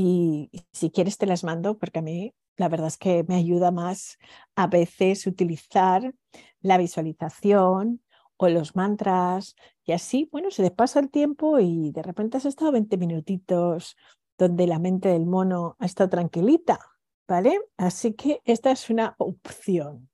y 0.00 0.48
si 0.70 0.90
quieres 0.90 1.18
te 1.18 1.26
las 1.26 1.42
mando 1.42 1.76
porque 1.76 1.98
a 1.98 2.02
mí 2.02 2.32
la 2.56 2.68
verdad 2.68 2.86
es 2.86 2.98
que 2.98 3.24
me 3.26 3.34
ayuda 3.34 3.72
más 3.72 4.16
a 4.54 4.68
veces 4.68 5.26
utilizar 5.26 6.14
la 6.60 6.78
visualización 6.78 8.00
o 8.36 8.48
los 8.48 8.76
mantras 8.76 9.56
y 9.84 9.90
así, 9.90 10.28
bueno, 10.30 10.52
se 10.52 10.62
te 10.62 10.70
pasa 10.70 11.00
el 11.00 11.10
tiempo 11.10 11.58
y 11.58 11.90
de 11.90 12.04
repente 12.04 12.36
has 12.36 12.44
estado 12.44 12.70
20 12.70 12.96
minutitos 12.96 13.96
donde 14.38 14.68
la 14.68 14.78
mente 14.78 15.08
del 15.08 15.26
mono 15.26 15.74
ha 15.80 15.86
estado 15.86 16.10
tranquilita, 16.10 16.78
¿vale? 17.26 17.58
Así 17.76 18.12
que 18.12 18.40
esta 18.44 18.70
es 18.70 18.90
una 18.90 19.16
opción. 19.18 20.08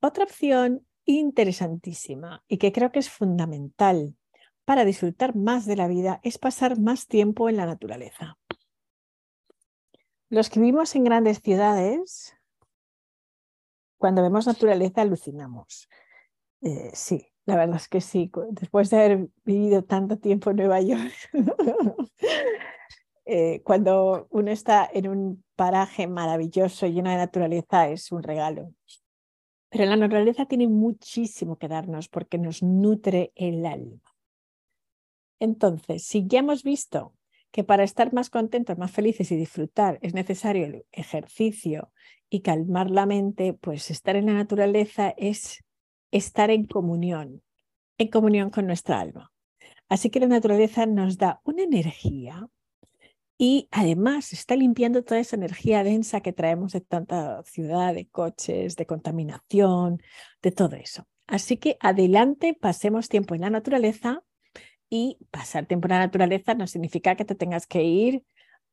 Otra 0.00 0.24
opción 0.24 0.84
interesantísima 1.04 2.42
y 2.48 2.58
que 2.58 2.72
creo 2.72 2.90
que 2.90 2.98
es 2.98 3.10
fundamental 3.10 4.16
para 4.64 4.84
disfrutar 4.84 5.36
más 5.36 5.66
de 5.66 5.76
la 5.76 5.86
vida 5.86 6.18
es 6.24 6.38
pasar 6.38 6.80
más 6.80 7.06
tiempo 7.06 7.48
en 7.48 7.58
la 7.58 7.66
naturaleza. 7.66 8.38
Los 10.32 10.48
que 10.48 10.60
vivimos 10.60 10.94
en 10.94 11.04
grandes 11.04 11.42
ciudades, 11.42 12.34
cuando 13.98 14.22
vemos 14.22 14.46
naturaleza 14.46 15.02
alucinamos. 15.02 15.90
Eh, 16.62 16.90
sí, 16.94 17.28
la 17.44 17.56
verdad 17.56 17.76
es 17.76 17.86
que 17.86 18.00
sí. 18.00 18.32
Después 18.52 18.88
de 18.88 18.96
haber 18.96 19.28
vivido 19.44 19.84
tanto 19.84 20.16
tiempo 20.18 20.48
en 20.50 20.56
Nueva 20.56 20.80
York, 20.80 21.12
Eh, 23.24 23.62
cuando 23.62 24.26
uno 24.30 24.50
está 24.50 24.90
en 24.92 25.06
un 25.06 25.44
paraje 25.54 26.08
maravilloso, 26.08 26.88
lleno 26.88 27.08
de 27.08 27.16
naturaleza, 27.18 27.88
es 27.88 28.10
un 28.10 28.20
regalo. 28.20 28.74
Pero 29.70 29.84
la 29.84 29.94
naturaleza 29.94 30.46
tiene 30.46 30.66
muchísimo 30.66 31.56
que 31.56 31.68
darnos 31.68 32.08
porque 32.08 32.36
nos 32.36 32.64
nutre 32.64 33.32
el 33.36 33.64
alma. 33.64 34.02
Entonces, 35.38 36.04
si 36.04 36.26
ya 36.26 36.40
hemos 36.40 36.64
visto 36.64 37.14
que 37.52 37.64
para 37.64 37.84
estar 37.84 38.12
más 38.12 38.30
contentos, 38.30 38.78
más 38.78 38.90
felices 38.90 39.30
y 39.30 39.36
disfrutar 39.36 39.98
es 40.02 40.14
necesario 40.14 40.66
el 40.66 40.86
ejercicio 40.90 41.92
y 42.28 42.40
calmar 42.40 42.90
la 42.90 43.06
mente, 43.06 43.52
pues 43.52 43.90
estar 43.90 44.16
en 44.16 44.26
la 44.26 44.32
naturaleza 44.32 45.14
es 45.16 45.62
estar 46.10 46.50
en 46.50 46.64
comunión, 46.64 47.42
en 47.98 48.08
comunión 48.08 48.50
con 48.50 48.66
nuestra 48.66 48.98
alma. 48.98 49.30
Así 49.88 50.08
que 50.08 50.20
la 50.20 50.26
naturaleza 50.26 50.86
nos 50.86 51.18
da 51.18 51.40
una 51.44 51.62
energía 51.62 52.48
y 53.36 53.68
además 53.70 54.32
está 54.32 54.56
limpiando 54.56 55.04
toda 55.04 55.20
esa 55.20 55.36
energía 55.36 55.84
densa 55.84 56.22
que 56.22 56.32
traemos 56.32 56.72
de 56.72 56.80
tanta 56.80 57.42
ciudad, 57.44 57.92
de 57.94 58.08
coches, 58.08 58.76
de 58.76 58.86
contaminación, 58.86 60.00
de 60.40 60.52
todo 60.52 60.76
eso. 60.76 61.06
Así 61.26 61.58
que 61.58 61.76
adelante, 61.80 62.54
pasemos 62.58 63.08
tiempo 63.08 63.34
en 63.34 63.42
la 63.42 63.50
naturaleza 63.50 64.22
y 64.94 65.16
pasar 65.30 65.64
tiempo 65.64 65.86
en 65.86 65.92
la 65.92 66.00
naturaleza 66.00 66.52
no 66.52 66.66
significa 66.66 67.16
que 67.16 67.24
te 67.24 67.34
tengas 67.34 67.66
que 67.66 67.82
ir 67.82 68.24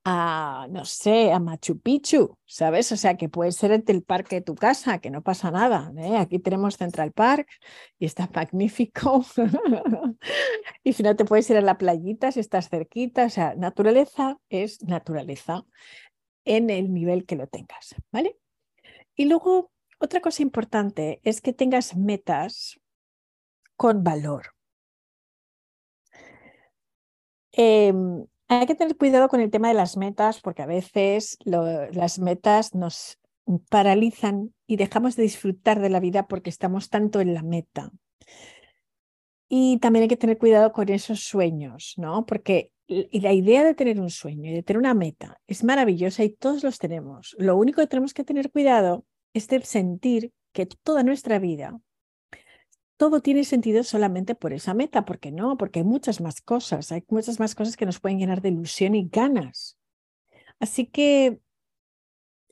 a, 0.04 0.68
no 0.70 0.84
sé, 0.84 1.32
a 1.32 1.40
Machu 1.40 1.80
Picchu, 1.80 2.38
¿sabes? 2.44 2.92
O 2.92 2.98
sea, 2.98 3.16
que 3.16 3.30
puede 3.30 3.54
ser 3.54 3.72
el 3.72 4.04
parque 4.04 4.36
de 4.36 4.42
tu 4.42 4.56
casa, 4.56 5.00
que 5.00 5.12
no 5.12 5.22
pasa 5.22 5.50
nada. 5.50 5.94
¿eh? 5.98 6.18
Aquí 6.18 6.40
tenemos 6.40 6.76
Central 6.76 7.14
Park 7.14 7.48
y 7.98 8.06
está 8.06 8.30
magnífico. 8.36 9.24
y 10.84 10.92
si 10.92 11.04
no, 11.04 11.16
te 11.16 11.24
puedes 11.24 11.50
ir 11.50 11.56
a 11.56 11.62
la 11.62 11.78
playita 11.78 12.34
si 12.34 12.42
estás 12.42 12.68
cerquita. 12.68 13.24
O 13.24 13.30
sea, 13.30 13.56
naturaleza 13.56 14.38
es 14.50 14.84
naturaleza 14.84 15.64
en 16.44 16.70
el 16.70 16.94
nivel 16.94 17.26
que 17.26 17.38
lo 17.38 17.48
tengas, 17.48 17.96
¿vale? 18.12 18.38
Y 19.16 19.24
luego, 19.24 19.72
otra 20.00 20.20
cosa 20.20 20.44
importante 20.44 21.22
es 21.24 21.40
que 21.40 21.54
tengas 21.54 21.96
metas 21.96 22.78
con 23.78 24.04
valor. 24.04 24.59
Eh, 27.52 27.94
hay 28.48 28.66
que 28.66 28.76
tener 28.76 28.98
cuidado 28.98 29.30
con 29.30 29.42
el 29.42 29.52
tema 29.52 29.68
de 29.68 29.76
las 29.76 29.96
metas 29.96 30.42
porque 30.42 30.64
a 30.64 30.66
veces 30.66 31.38
las 31.46 32.18
metas 32.18 32.74
nos 32.74 33.20
paralizan 33.70 34.54
y 34.68 34.78
dejamos 34.78 35.16
de 35.16 35.24
disfrutar 35.24 35.80
de 35.80 35.90
la 35.90 36.00
vida 36.00 36.28
porque 36.28 36.50
estamos 36.50 36.90
tanto 36.90 37.22
en 37.22 37.34
la 37.34 37.44
meta. 37.44 37.92
Y 39.48 39.78
también 39.80 40.04
hay 40.04 40.10
que 40.10 40.18
tener 40.18 40.38
cuidado 40.38 40.72
con 40.72 40.90
esos 40.90 41.22
sueños, 41.22 41.94
¿no? 41.98 42.26
Porque 42.26 42.72
la 42.88 43.34
idea 43.34 43.64
de 43.64 43.76
tener 43.76 44.00
un 44.00 44.10
sueño 44.10 44.50
y 44.50 44.54
de 44.54 44.64
tener 44.64 44.80
una 44.80 44.94
meta 44.96 45.40
es 45.48 45.64
maravillosa 45.64 46.24
y 46.24 46.30
todos 46.30 46.64
los 46.64 46.80
tenemos. 46.80 47.36
Lo 47.38 47.56
único 47.56 47.82
que 47.82 47.88
tenemos 47.88 48.14
que 48.14 48.24
tener 48.24 48.52
cuidado 48.52 49.06
es 49.34 49.48
de 49.48 49.62
sentir 49.62 50.32
que 50.54 50.66
toda 50.66 51.04
nuestra 51.04 51.38
vida 51.38 51.80
todo 53.00 53.22
tiene 53.22 53.46
sentido 53.46 53.82
solamente 53.86 54.36
por 54.36 54.52
esa 54.52 54.74
meta, 54.74 55.06
porque 55.06 55.32
no, 55.32 55.56
porque 55.56 55.80
hay 55.80 55.86
muchas 55.86 56.20
más 56.20 56.42
cosas, 56.42 56.92
hay 56.92 57.02
muchas 57.08 57.40
más 57.40 57.56
cosas 57.56 57.78
que 57.78 57.86
nos 57.86 58.02
pueden 58.02 58.20
llenar 58.20 58.42
de 58.42 58.50
ilusión 58.50 58.94
y 58.94 59.08
ganas. 59.08 59.80
Así 60.60 60.86
que 60.86 61.40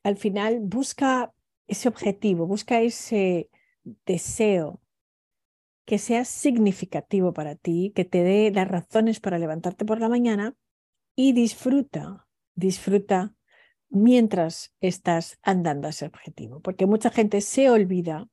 al 0.04 0.16
final 0.16 0.62
busca 0.62 1.34
ese 1.68 1.90
objetivo, 1.90 2.48
busca 2.48 2.80
ese 2.80 3.50
deseo 4.06 4.82
que 5.84 5.98
sea 5.98 6.24
significativo 6.24 7.34
para 7.34 7.56
ti, 7.56 7.92
que 7.94 8.06
te 8.06 8.24
dé 8.24 8.50
las 8.50 8.70
razones 8.70 9.20
para 9.20 9.40
levantarte 9.40 9.84
por 9.84 10.00
la 10.00 10.08
mañana 10.08 10.56
y 11.14 11.34
disfruta, 11.34 12.26
disfruta 12.56 13.36
mientras 13.90 14.74
estás 14.80 15.40
andando 15.42 15.88
a 15.88 15.90
ese 15.90 16.06
objetivo, 16.06 16.62
porque 16.62 16.86
mucha 16.86 17.10
gente 17.10 17.42
se 17.42 17.70
olvida 17.70 18.30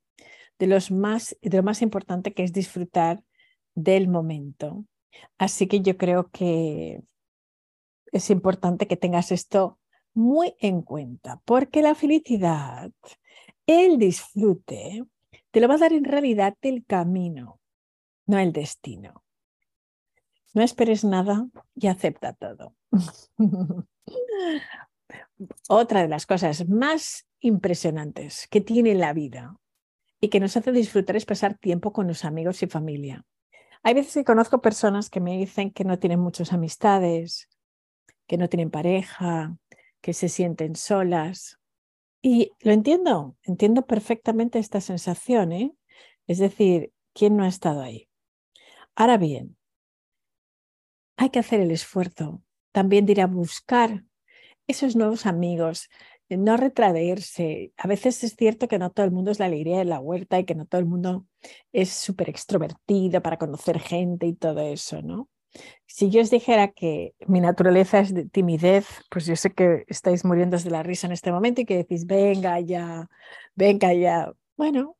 de, 0.58 0.66
los 0.66 0.90
más, 0.90 1.36
de 1.42 1.56
lo 1.56 1.62
más 1.62 1.82
importante 1.82 2.32
que 2.32 2.44
es 2.44 2.52
disfrutar 2.52 3.22
del 3.74 4.08
momento. 4.08 4.84
Así 5.38 5.66
que 5.66 5.80
yo 5.80 5.96
creo 5.96 6.30
que 6.30 7.02
es 8.12 8.30
importante 8.30 8.86
que 8.86 8.96
tengas 8.96 9.32
esto 9.32 9.78
muy 10.12 10.54
en 10.60 10.82
cuenta, 10.82 11.40
porque 11.44 11.82
la 11.82 11.94
felicidad, 11.94 12.90
el 13.66 13.98
disfrute, 13.98 15.04
te 15.50 15.60
lo 15.60 15.68
va 15.68 15.74
a 15.74 15.78
dar 15.78 15.92
en 15.92 16.04
realidad 16.04 16.56
el 16.62 16.84
camino, 16.84 17.60
no 18.26 18.38
el 18.38 18.52
destino. 18.52 19.24
No 20.52 20.62
esperes 20.62 21.02
nada 21.04 21.48
y 21.74 21.88
acepta 21.88 22.32
todo. 22.32 22.76
Otra 25.68 26.02
de 26.02 26.08
las 26.08 26.26
cosas 26.26 26.68
más 26.68 27.26
impresionantes 27.40 28.46
que 28.48 28.60
tiene 28.60 28.94
la 28.94 29.12
vida 29.12 29.56
y 30.24 30.30
que 30.30 30.40
nos 30.40 30.56
hace 30.56 30.72
disfrutar 30.72 31.16
es 31.16 31.26
pasar 31.26 31.58
tiempo 31.58 31.92
con 31.92 32.06
los 32.08 32.24
amigos 32.24 32.62
y 32.62 32.66
familia. 32.66 33.26
Hay 33.82 33.92
veces 33.92 34.14
que 34.14 34.24
conozco 34.24 34.62
personas 34.62 35.10
que 35.10 35.20
me 35.20 35.36
dicen 35.36 35.70
que 35.70 35.84
no 35.84 35.98
tienen 35.98 36.18
muchas 36.18 36.54
amistades, 36.54 37.50
que 38.26 38.38
no 38.38 38.48
tienen 38.48 38.70
pareja, 38.70 39.54
que 40.00 40.14
se 40.14 40.30
sienten 40.30 40.76
solas. 40.76 41.58
Y 42.22 42.52
lo 42.60 42.72
entiendo, 42.72 43.36
entiendo 43.42 43.84
perfectamente 43.84 44.58
esta 44.58 44.80
sensación, 44.80 45.52
¿eh? 45.52 45.76
Es 46.26 46.38
decir, 46.38 46.94
¿quién 47.12 47.36
no 47.36 47.44
ha 47.44 47.48
estado 47.48 47.82
ahí? 47.82 48.08
Ahora 48.96 49.18
bien, 49.18 49.58
hay 51.18 51.28
que 51.28 51.40
hacer 51.40 51.60
el 51.60 51.70
esfuerzo 51.70 52.42
también 52.72 53.04
de 53.04 53.12
ir 53.12 53.20
a 53.20 53.26
buscar 53.26 54.04
esos 54.66 54.96
nuevos 54.96 55.26
amigos, 55.26 55.90
no 56.30 56.56
retraerse. 56.56 57.72
A 57.76 57.88
veces 57.88 58.24
es 58.24 58.36
cierto 58.36 58.68
que 58.68 58.78
no 58.78 58.90
todo 58.90 59.06
el 59.06 59.12
mundo 59.12 59.30
es 59.30 59.38
la 59.38 59.46
alegría 59.46 59.78
de 59.78 59.84
la 59.84 60.00
huerta 60.00 60.38
y 60.38 60.44
que 60.44 60.54
no 60.54 60.66
todo 60.66 60.80
el 60.80 60.86
mundo 60.86 61.26
es 61.72 61.90
súper 61.90 62.30
extrovertido 62.30 63.22
para 63.22 63.38
conocer 63.38 63.78
gente 63.78 64.26
y 64.26 64.34
todo 64.34 64.60
eso, 64.60 65.02
¿no? 65.02 65.28
Si 65.86 66.10
yo 66.10 66.20
os 66.20 66.30
dijera 66.30 66.72
que 66.72 67.14
mi 67.28 67.40
naturaleza 67.40 68.00
es 68.00 68.12
de 68.12 68.26
timidez, 68.26 68.86
pues 69.08 69.26
yo 69.26 69.36
sé 69.36 69.52
que 69.52 69.84
estáis 69.86 70.24
muriendo 70.24 70.58
de 70.58 70.70
la 70.70 70.82
risa 70.82 71.06
en 71.06 71.12
este 71.12 71.30
momento 71.30 71.60
y 71.60 71.64
que 71.64 71.76
decís, 71.76 72.06
venga 72.06 72.58
ya, 72.60 73.08
venga 73.54 73.94
ya. 73.94 74.32
Bueno, 74.56 74.96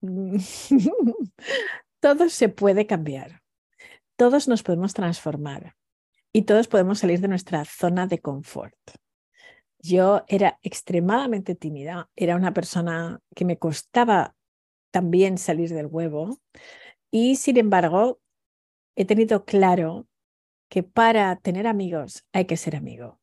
todo 2.00 2.28
se 2.30 2.48
puede 2.48 2.86
cambiar. 2.86 3.42
Todos 4.16 4.48
nos 4.48 4.62
podemos 4.62 4.94
transformar 4.94 5.76
y 6.32 6.42
todos 6.42 6.68
podemos 6.68 7.00
salir 7.00 7.20
de 7.20 7.28
nuestra 7.28 7.64
zona 7.64 8.06
de 8.06 8.20
confort. 8.20 8.78
Yo 9.80 10.24
era 10.28 10.58
extremadamente 10.62 11.54
tímida, 11.54 12.10
era 12.16 12.36
una 12.36 12.52
persona 12.52 13.20
que 13.34 13.44
me 13.44 13.58
costaba 13.58 14.34
también 14.90 15.38
salir 15.38 15.70
del 15.70 15.86
huevo 15.86 16.40
y 17.10 17.36
sin 17.36 17.56
embargo 17.56 18.20
he 18.96 19.04
tenido 19.04 19.44
claro 19.44 20.08
que 20.68 20.82
para 20.82 21.36
tener 21.36 21.66
amigos 21.66 22.24
hay 22.32 22.46
que 22.46 22.56
ser 22.56 22.76
amigo. 22.76 23.20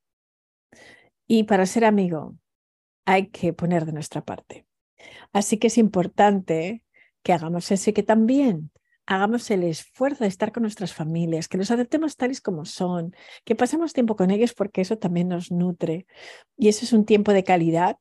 Y 1.27 1.43
para 1.43 1.65
ser 1.65 1.85
amigo 1.85 2.37
hay 3.05 3.27
que 3.27 3.53
poner 3.53 3.85
de 3.85 3.93
nuestra 3.93 4.23
parte. 4.23 4.65
Así 5.33 5.57
que 5.57 5.67
es 5.67 5.77
importante 5.77 6.83
que 7.23 7.33
hagamos 7.33 7.71
eso 7.71 7.93
que 7.93 8.03
también 8.03 8.71
hagamos 9.05 9.49
el 9.51 9.63
esfuerzo 9.63 10.23
de 10.23 10.27
estar 10.27 10.51
con 10.51 10.63
nuestras 10.63 10.93
familias, 10.93 11.47
que 11.47 11.57
los 11.57 11.71
aceptemos 11.71 12.17
tales 12.17 12.41
como 12.41 12.65
son, 12.65 13.15
que 13.43 13.55
pasemos 13.55 13.93
tiempo 13.93 14.15
con 14.15 14.31
ellos 14.31 14.53
porque 14.53 14.81
eso 14.81 14.97
también 14.97 15.29
nos 15.29 15.51
nutre. 15.51 16.07
Y 16.57 16.69
eso 16.69 16.85
es 16.85 16.93
un 16.93 17.05
tiempo 17.05 17.33
de 17.33 17.43
calidad 17.43 17.97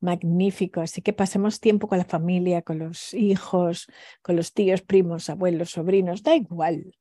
magnífico. 0.00 0.80
Así 0.80 1.02
que 1.02 1.12
pasemos 1.12 1.60
tiempo 1.60 1.88
con 1.88 1.98
la 1.98 2.04
familia, 2.04 2.62
con 2.62 2.78
los 2.78 3.14
hijos, 3.14 3.86
con 4.22 4.36
los 4.36 4.52
tíos, 4.52 4.82
primos, 4.82 5.30
abuelos, 5.30 5.70
sobrinos, 5.70 6.22
da 6.22 6.34
igual. 6.34 6.96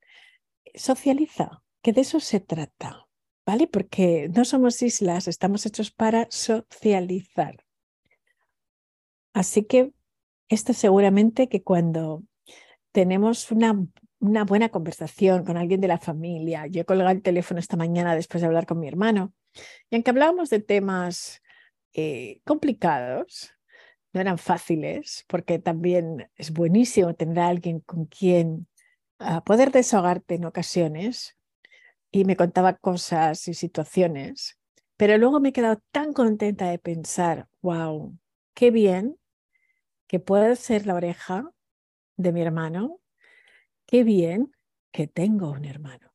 Socializa, 0.75 1.63
que 1.82 1.94
de 1.94 2.01
eso 2.01 2.20
se 2.20 2.39
trata, 2.39 3.08
¿vale? 3.46 3.68
Porque 3.68 4.29
no 4.36 4.46
somos 4.46 4.82
islas, 4.82 5.27
estamos 5.27 5.65
hechos 5.65 5.91
para 5.91 6.27
socializar. 6.29 7.65
Así 9.34 9.63
que 9.63 9.94
esto 10.50 10.74
seguramente 10.74 11.48
que 11.48 11.63
cuando 11.63 12.24
tenemos 12.91 13.51
una, 13.51 13.86
una 14.19 14.43
buena 14.46 14.69
conversación 14.69 15.46
con 15.46 15.58
alguien 15.58 15.81
de 15.81 15.88
la 15.88 16.00
familia, 16.00 16.67
yo 16.67 16.81
he 16.81 16.86
colgado 16.86 17.12
el 17.12 17.22
teléfono 17.22 17.60
esta 17.60 17.77
mañana 17.77 18.15
después 18.15 18.41
de 18.41 18.48
hablar 18.48 18.65
con 18.65 18.79
mi 18.79 18.88
hermano, 18.88 19.34
y 19.89 19.96
aunque 19.96 20.12
hablábamos 20.12 20.50
de 20.50 20.60
temas 20.60 21.41
eh, 21.93 22.41
complicados, 22.46 23.51
no 24.13 24.22
eran 24.22 24.38
fáciles, 24.38 25.25
porque 25.27 25.60
también 25.60 26.29
es 26.36 26.51
buenísimo 26.51 27.13
tener 27.13 27.39
a 27.39 27.48
alguien 27.48 27.79
con 27.81 28.05
quien 28.05 28.67
ah, 29.19 29.43
poder 29.43 29.72
desahogarte 29.72 30.36
en 30.36 30.46
ocasiones, 30.46 31.36
y 32.12 32.25
me 32.25 32.36
contaba 32.36 32.74
cosas 32.74 33.48
y 33.48 33.53
situaciones, 33.53 34.60
pero 34.98 35.17
luego 35.17 35.39
me 35.39 35.50
he 35.50 35.53
quedado 35.53 35.81
tan 35.91 36.12
contenta 36.12 36.69
de 36.69 36.79
pensar, 36.79 37.48
wow, 37.62 38.17
qué 38.53 38.72
bien 38.72 39.17
que 40.08 40.19
puede 40.19 40.55
ser 40.55 40.88
la 40.88 40.96
oreja 40.96 41.51
de 42.19 42.33
mi 42.33 42.41
hermano, 42.41 42.99
qué 43.85 44.03
bien 44.03 44.51
que 44.91 45.07
tengo 45.07 45.51
un 45.51 45.63
hermano. 45.63 46.13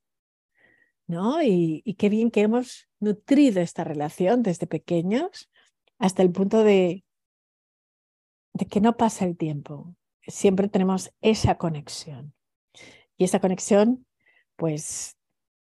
¿No? 1.06 1.42
Y, 1.42 1.82
y 1.84 1.94
qué 1.94 2.08
bien 2.08 2.30
que 2.30 2.42
hemos 2.42 2.88
nutrido 3.00 3.60
esta 3.60 3.84
relación 3.84 4.42
desde 4.42 4.66
pequeños 4.66 5.50
hasta 5.98 6.22
el 6.22 6.30
punto 6.30 6.62
de, 6.62 7.04
de 8.52 8.66
que 8.66 8.80
no 8.80 8.96
pasa 8.96 9.24
el 9.24 9.36
tiempo. 9.36 9.96
Siempre 10.26 10.68
tenemos 10.68 11.12
esa 11.20 11.56
conexión. 11.56 12.34
Y 13.16 13.24
esa 13.24 13.40
conexión, 13.40 14.06
pues, 14.56 15.16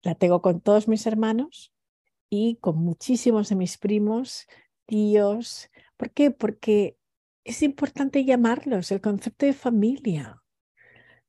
la 0.02 0.16
tengo 0.16 0.42
con 0.42 0.62
todos 0.62 0.88
mis 0.88 1.06
hermanos 1.06 1.74
y 2.30 2.56
con 2.56 2.78
muchísimos 2.78 3.50
de 3.50 3.56
mis 3.56 3.78
primos, 3.78 4.48
tíos. 4.86 5.70
¿Por 5.98 6.12
qué? 6.12 6.32
Porque 6.32 6.98
es 7.44 7.62
importante 7.62 8.26
llamarlos, 8.26 8.92
el 8.92 9.02
concepto 9.02 9.46
de 9.46 9.54
familia. 9.54 10.42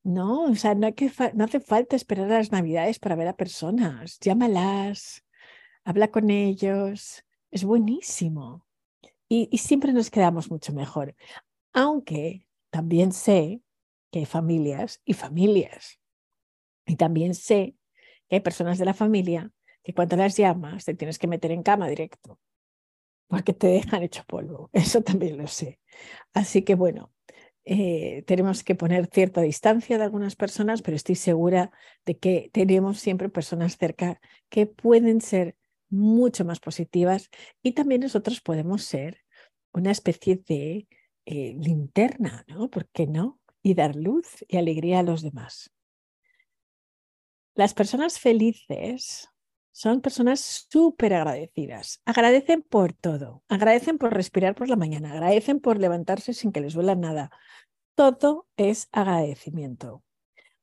No, 0.03 0.43
o 0.43 0.55
sea, 0.55 0.75
no, 0.75 0.87
hace 0.87 1.59
falta 1.59 1.95
esperar 1.95 2.31
a 2.31 2.37
las 2.37 2.51
navidades 2.51 2.99
para 2.99 3.15
ver 3.15 3.27
a 3.27 3.35
personas. 3.35 4.19
Llámalas, 4.19 5.25
habla 5.83 6.09
con 6.11 6.29
ellos. 6.29 7.23
Es 7.51 7.63
buenísimo. 7.63 8.65
Y, 9.27 9.49
y 9.51 9.57
siempre 9.57 9.93
nos 9.93 10.11
quedamos 10.11 10.51
mucho 10.51 10.73
mejor. 10.73 11.15
Aunque 11.73 12.47
también 12.69 13.11
sé 13.11 13.61
que 14.11 14.19
hay 14.19 14.25
familias 14.25 15.01
y 15.05 15.13
familias. 15.13 15.99
Y 16.85 16.95
también 16.97 17.33
sé 17.33 17.75
que 18.29 18.37
hay 18.37 18.41
personas 18.41 18.77
de 18.77 18.85
la 18.85 18.93
familia 18.93 19.51
que 19.83 19.93
cuando 19.93 20.15
las 20.17 20.37
llamas 20.37 20.85
te 20.85 20.93
tienes 20.93 21.17
que 21.17 21.27
meter 21.27 21.51
en 21.51 21.63
cama 21.63 21.87
directo 21.87 22.39
porque 23.27 23.53
te 23.53 23.67
dejan 23.67 24.03
hecho 24.03 24.23
polvo. 24.27 24.69
Eso 24.73 25.01
también 25.01 25.37
lo 25.37 25.47
sé. 25.47 25.79
Así 26.33 26.63
que 26.63 26.75
bueno, 26.75 27.11
eh, 27.65 28.23
tenemos 28.27 28.63
que 28.63 28.75
poner 28.75 29.07
cierta 29.07 29.41
distancia 29.41 29.97
de 29.97 30.03
algunas 30.03 30.35
personas, 30.35 30.81
pero 30.81 30.95
estoy 30.95 31.15
segura 31.15 31.71
de 32.05 32.17
que 32.17 32.49
tenemos 32.53 32.99
siempre 32.99 33.29
personas 33.29 33.77
cerca 33.77 34.21
que 34.49 34.67
pueden 34.67 35.19
ser 35.21 35.55
mucho 35.89 36.45
más 36.45 36.59
positivas 36.59 37.29
y 37.63 37.71
también 37.71 38.01
nosotros 38.01 38.41
podemos 38.41 38.83
ser 38.83 39.19
una 39.73 39.91
especie 39.91 40.43
de 40.47 40.87
eh, 41.25 41.55
linterna, 41.59 42.45
¿no? 42.47 42.69
¿Por 42.69 42.87
qué 42.89 43.07
no? 43.07 43.39
Y 43.63 43.73
dar 43.73 43.95
luz 43.95 44.45
y 44.47 44.57
alegría 44.57 44.99
a 44.99 45.03
los 45.03 45.23
demás. 45.23 45.71
Las 47.55 47.73
personas 47.73 48.19
felices 48.19 49.29
son 49.75 49.99
personas 49.99 50.67
súper 50.71 51.13
agradecidas. 51.13 51.99
Agradecen 52.05 52.61
por 52.61 52.93
todo. 52.93 53.43
Agradecen 53.49 53.97
por 53.97 54.13
respirar 54.13 54.55
por 54.55 54.69
la 54.69 54.77
mañana. 54.77 55.11
Agradecen 55.11 55.59
por 55.59 55.77
levantarse 55.77 56.33
sin 56.33 56.53
que 56.53 56.61
les 56.61 56.75
duela 56.75 56.95
nada. 56.95 57.29
Todo 57.93 58.47
es 58.55 58.87
agradecimiento. 58.93 60.01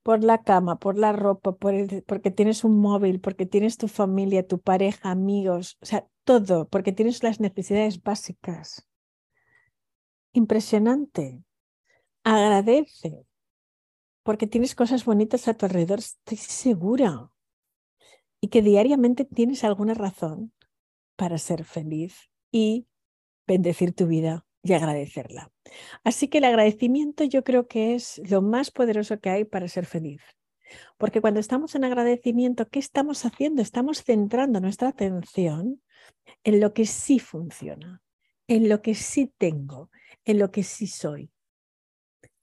Por 0.02 0.24
la 0.24 0.42
cama, 0.42 0.78
por 0.78 0.96
la 0.96 1.12
ropa, 1.12 1.52
por 1.52 1.74
porque 2.04 2.30
tienes 2.30 2.64
un 2.64 2.80
móvil, 2.80 3.20
porque 3.20 3.44
tienes 3.44 3.76
tu 3.76 3.86
familia, 3.86 4.46
tu 4.46 4.62
pareja, 4.62 5.10
amigos, 5.10 5.76
o 5.82 5.86
sea, 5.86 6.08
todo, 6.24 6.66
porque 6.68 6.92
tienes 6.92 7.22
las 7.22 7.38
necesidades 7.38 8.02
básicas. 8.02 8.88
Impresionante. 10.32 11.44
Agradece, 12.24 13.26
porque 14.22 14.46
tienes 14.46 14.74
cosas 14.74 15.04
bonitas 15.04 15.48
a 15.48 15.54
tu 15.54 15.66
alrededor, 15.66 15.98
estoy 15.98 16.38
segura 16.38 17.31
y 18.42 18.48
que 18.48 18.60
diariamente 18.60 19.24
tienes 19.24 19.62
alguna 19.62 19.94
razón 19.94 20.52
para 21.16 21.38
ser 21.38 21.64
feliz 21.64 22.28
y 22.50 22.88
bendecir 23.46 23.94
tu 23.94 24.08
vida 24.08 24.44
y 24.64 24.72
agradecerla. 24.72 25.52
Así 26.02 26.26
que 26.26 26.38
el 26.38 26.44
agradecimiento 26.44 27.22
yo 27.24 27.44
creo 27.44 27.68
que 27.68 27.94
es 27.94 28.20
lo 28.28 28.42
más 28.42 28.72
poderoso 28.72 29.20
que 29.20 29.30
hay 29.30 29.44
para 29.44 29.68
ser 29.68 29.86
feliz. 29.86 30.20
Porque 30.98 31.20
cuando 31.20 31.38
estamos 31.38 31.76
en 31.76 31.84
agradecimiento, 31.84 32.66
¿qué 32.68 32.80
estamos 32.80 33.24
haciendo? 33.24 33.62
Estamos 33.62 34.02
centrando 34.02 34.60
nuestra 34.60 34.88
atención 34.88 35.80
en 36.42 36.60
lo 36.60 36.72
que 36.72 36.86
sí 36.86 37.20
funciona, 37.20 38.02
en 38.48 38.68
lo 38.68 38.82
que 38.82 38.96
sí 38.96 39.32
tengo, 39.38 39.90
en 40.24 40.40
lo 40.40 40.50
que 40.50 40.64
sí 40.64 40.88
soy. 40.88 41.30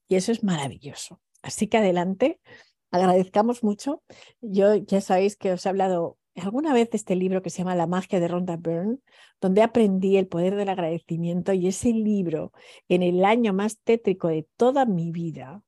Y 0.08 0.16
eso 0.16 0.32
es 0.32 0.42
maravilloso. 0.42 1.20
Así 1.42 1.66
que 1.66 1.76
adelante, 1.76 2.40
agradezcamos 2.90 3.62
mucho. 3.62 4.02
Yo 4.40 4.74
ya 4.74 5.00
sabéis 5.00 5.36
que 5.36 5.52
os 5.52 5.64
he 5.64 5.68
hablado 5.68 6.18
alguna 6.36 6.72
vez 6.72 6.90
de 6.90 6.96
este 6.96 7.16
libro 7.16 7.42
que 7.42 7.50
se 7.50 7.58
llama 7.58 7.74
La 7.74 7.86
magia 7.86 8.20
de 8.20 8.28
Rhonda 8.28 8.56
Byrne, 8.56 8.98
donde 9.40 9.62
aprendí 9.62 10.16
el 10.16 10.28
poder 10.28 10.54
del 10.56 10.68
agradecimiento 10.68 11.52
y 11.52 11.68
ese 11.68 11.92
libro 11.92 12.52
en 12.88 13.02
el 13.02 13.24
año 13.24 13.52
más 13.52 13.78
tétrico 13.82 14.28
de 14.28 14.46
toda 14.56 14.86
mi 14.86 15.10
vida 15.10 15.62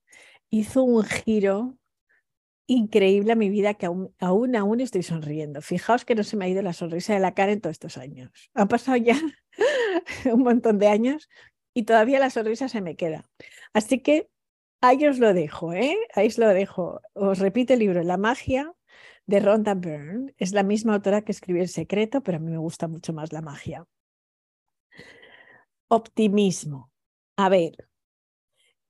hizo 0.50 0.82
un 0.82 1.04
giro 1.04 1.76
increíble 2.66 3.32
a 3.32 3.36
mi 3.36 3.50
vida 3.50 3.74
que 3.74 3.86
aún, 3.86 4.14
aún, 4.18 4.56
aún 4.56 4.80
estoy 4.80 5.02
sonriendo. 5.02 5.62
Fijaos 5.62 6.04
que 6.04 6.14
no 6.14 6.22
se 6.24 6.36
me 6.36 6.44
ha 6.44 6.48
ido 6.48 6.62
la 6.62 6.72
sonrisa 6.72 7.14
de 7.14 7.20
la 7.20 7.34
cara 7.34 7.52
en 7.52 7.60
todos 7.60 7.74
estos 7.74 7.98
años. 7.98 8.30
Han 8.54 8.68
pasado 8.68 8.96
ya 8.96 9.18
un 10.32 10.42
montón 10.42 10.78
de 10.78 10.88
años 10.88 11.28
y 11.74 11.84
todavía 11.84 12.18
la 12.18 12.30
sonrisa 12.30 12.68
se 12.68 12.80
me 12.80 12.96
queda. 12.96 13.28
Así 13.72 14.00
que 14.00 14.28
Ahí 14.84 15.06
os 15.06 15.20
lo 15.20 15.32
dejo, 15.32 15.72
¿eh? 15.72 15.96
Ahí 16.12 16.26
os 16.26 16.38
lo 16.38 16.48
dejo. 16.48 17.00
Os 17.14 17.38
repito 17.38 17.72
el 17.72 17.78
libro, 17.78 18.02
La 18.02 18.16
magia 18.16 18.74
de 19.26 19.38
Rhonda 19.38 19.74
Byrne. 19.74 20.34
Es 20.38 20.52
la 20.52 20.64
misma 20.64 20.94
autora 20.94 21.22
que 21.22 21.30
escribió 21.30 21.62
El 21.62 21.68
secreto, 21.68 22.20
pero 22.24 22.38
a 22.38 22.40
mí 22.40 22.50
me 22.50 22.58
gusta 22.58 22.88
mucho 22.88 23.12
más 23.12 23.32
la 23.32 23.42
magia. 23.42 23.86
Optimismo. 25.86 26.90
A 27.36 27.48
ver, 27.48 27.88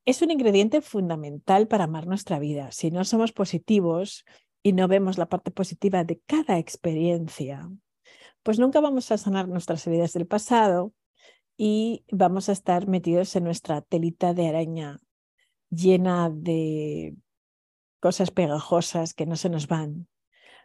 es 0.06 0.22
un 0.22 0.30
ingrediente 0.30 0.80
fundamental 0.80 1.68
para 1.68 1.84
amar 1.84 2.06
nuestra 2.06 2.38
vida. 2.38 2.72
Si 2.72 2.90
no 2.90 3.04
somos 3.04 3.32
positivos 3.32 4.24
y 4.62 4.72
no 4.72 4.88
vemos 4.88 5.18
la 5.18 5.28
parte 5.28 5.50
positiva 5.50 6.04
de 6.04 6.22
cada 6.24 6.56
experiencia, 6.58 7.68
pues 8.42 8.58
nunca 8.58 8.80
vamos 8.80 9.12
a 9.12 9.18
sanar 9.18 9.46
nuestras 9.46 9.86
heridas 9.86 10.14
del 10.14 10.26
pasado 10.26 10.94
y 11.58 12.06
vamos 12.10 12.48
a 12.48 12.52
estar 12.52 12.88
metidos 12.88 13.36
en 13.36 13.44
nuestra 13.44 13.82
telita 13.82 14.32
de 14.32 14.48
araña 14.48 14.98
llena 15.72 16.30
de 16.30 17.16
cosas 18.00 18.30
pegajosas 18.30 19.14
que 19.14 19.26
no 19.26 19.36
se 19.36 19.48
nos 19.48 19.66
van, 19.66 20.08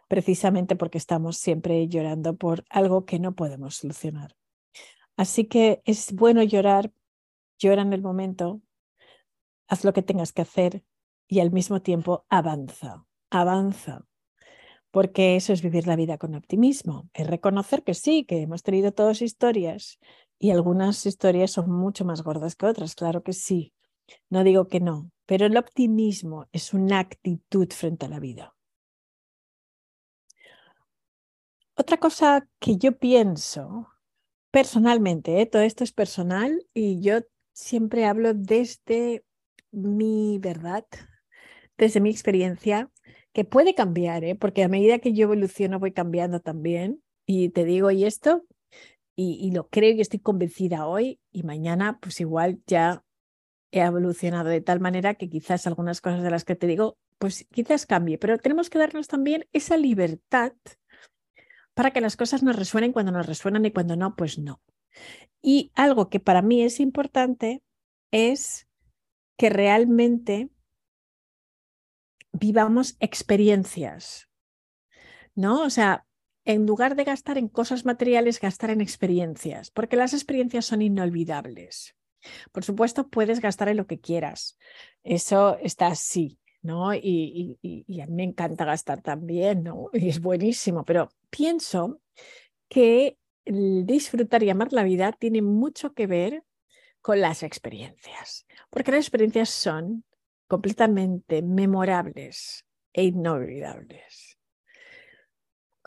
precisamente 0.08 0.76
porque 0.76 0.98
estamos 0.98 1.38
siempre 1.38 1.88
llorando 1.88 2.36
por 2.36 2.64
algo 2.70 3.06
que 3.06 3.18
no 3.18 3.34
podemos 3.34 3.76
solucionar. 3.76 4.36
Así 5.16 5.46
que 5.46 5.82
es 5.84 6.12
bueno 6.12 6.42
llorar, 6.42 6.92
llora 7.58 7.82
en 7.82 7.92
el 7.92 8.02
momento, 8.02 8.60
haz 9.68 9.84
lo 9.84 9.92
que 9.92 10.02
tengas 10.02 10.32
que 10.32 10.42
hacer 10.42 10.84
y 11.26 11.40
al 11.40 11.50
mismo 11.50 11.82
tiempo 11.82 12.26
avanza, 12.28 13.06
avanza. 13.30 14.04
porque 14.90 15.36
eso 15.36 15.52
es 15.52 15.62
vivir 15.62 15.86
la 15.86 15.96
vida 15.96 16.18
con 16.18 16.34
optimismo, 16.34 17.10
es 17.12 17.26
reconocer 17.26 17.84
que 17.84 17.94
sí, 17.94 18.24
que 18.24 18.42
hemos 18.42 18.62
tenido 18.62 18.92
todas 18.92 19.22
historias 19.22 19.98
y 20.38 20.50
algunas 20.50 21.04
historias 21.06 21.50
son 21.52 21.70
mucho 21.70 22.04
más 22.04 22.22
gordas 22.22 22.56
que 22.56 22.66
otras, 22.66 22.94
claro 22.94 23.22
que 23.22 23.32
sí, 23.34 23.74
no 24.30 24.44
digo 24.44 24.68
que 24.68 24.80
no, 24.80 25.10
pero 25.26 25.46
el 25.46 25.56
optimismo 25.56 26.48
es 26.52 26.72
una 26.72 27.00
actitud 27.00 27.68
frente 27.70 28.06
a 28.06 28.08
la 28.08 28.20
vida. 28.20 28.54
Otra 31.76 31.98
cosa 31.98 32.48
que 32.58 32.76
yo 32.76 32.98
pienso 32.98 33.88
personalmente, 34.50 35.40
¿eh? 35.40 35.46
todo 35.46 35.62
esto 35.62 35.84
es 35.84 35.92
personal 35.92 36.66
y 36.74 37.00
yo 37.00 37.20
siempre 37.52 38.06
hablo 38.06 38.34
desde 38.34 39.24
mi 39.70 40.38
verdad, 40.40 40.86
desde 41.76 42.00
mi 42.00 42.10
experiencia, 42.10 42.90
que 43.32 43.44
puede 43.44 43.74
cambiar, 43.74 44.24
¿eh? 44.24 44.34
porque 44.34 44.64
a 44.64 44.68
medida 44.68 44.98
que 44.98 45.12
yo 45.12 45.24
evoluciono 45.24 45.78
voy 45.78 45.92
cambiando 45.92 46.40
también. 46.40 47.02
Y 47.26 47.50
te 47.50 47.64
digo, 47.64 47.90
y 47.90 48.04
esto, 48.04 48.44
y, 49.14 49.38
y 49.40 49.52
lo 49.52 49.68
creo 49.68 49.92
y 49.92 50.00
estoy 50.00 50.20
convencida 50.20 50.86
hoy, 50.86 51.20
y 51.30 51.42
mañana 51.42 51.98
pues 52.00 52.20
igual 52.20 52.60
ya 52.66 53.04
he 53.70 53.80
evolucionado 53.80 54.48
de 54.48 54.60
tal 54.60 54.80
manera 54.80 55.14
que 55.14 55.28
quizás 55.28 55.66
algunas 55.66 56.00
cosas 56.00 56.22
de 56.22 56.30
las 56.30 56.44
que 56.44 56.56
te 56.56 56.66
digo, 56.66 56.98
pues 57.18 57.46
quizás 57.50 57.86
cambie, 57.86 58.18
pero 58.18 58.38
tenemos 58.38 58.70
que 58.70 58.78
darnos 58.78 59.08
también 59.08 59.46
esa 59.52 59.76
libertad 59.76 60.52
para 61.74 61.90
que 61.92 62.00
las 62.00 62.16
cosas 62.16 62.42
nos 62.42 62.56
resuenen 62.56 62.92
cuando 62.92 63.12
nos 63.12 63.26
resuenan 63.26 63.64
y 63.64 63.70
cuando 63.70 63.96
no, 63.96 64.16
pues 64.16 64.38
no. 64.38 64.60
Y 65.40 65.70
algo 65.74 66.08
que 66.08 66.20
para 66.20 66.42
mí 66.42 66.62
es 66.62 66.80
importante 66.80 67.62
es 68.10 68.66
que 69.36 69.50
realmente 69.50 70.50
vivamos 72.32 72.96
experiencias, 73.00 74.28
¿no? 75.34 75.62
O 75.62 75.70
sea, 75.70 76.04
en 76.44 76.66
lugar 76.66 76.96
de 76.96 77.04
gastar 77.04 77.38
en 77.38 77.48
cosas 77.48 77.84
materiales, 77.84 78.40
gastar 78.40 78.70
en 78.70 78.80
experiencias, 78.80 79.70
porque 79.70 79.96
las 79.96 80.14
experiencias 80.14 80.64
son 80.64 80.82
inolvidables. 80.82 81.97
Por 82.52 82.64
supuesto, 82.64 83.08
puedes 83.08 83.40
gastar 83.40 83.68
en 83.68 83.76
lo 83.76 83.86
que 83.86 84.00
quieras, 84.00 84.58
eso 85.02 85.56
está 85.62 85.88
así, 85.88 86.38
¿no? 86.62 86.94
Y, 86.94 87.58
a 88.02 88.06
mí 88.06 88.14
me 88.14 88.24
encanta 88.24 88.64
gastar 88.64 89.02
también, 89.02 89.64
¿no? 89.64 89.90
Y 89.92 90.08
es 90.08 90.20
buenísimo, 90.20 90.84
pero 90.84 91.08
pienso 91.30 92.00
que 92.68 93.16
disfrutar 93.44 94.42
y 94.42 94.50
amar 94.50 94.72
la 94.72 94.84
vida 94.84 95.12
tiene 95.12 95.40
mucho 95.40 95.94
que 95.94 96.06
ver 96.06 96.44
con 97.00 97.20
las 97.20 97.42
experiencias, 97.42 98.46
porque 98.68 98.90
las 98.90 99.00
experiencias 99.00 99.48
son 99.48 100.04
completamente 100.46 101.42
memorables 101.42 102.66
e 102.92 103.04
inolvidables. 103.04 104.27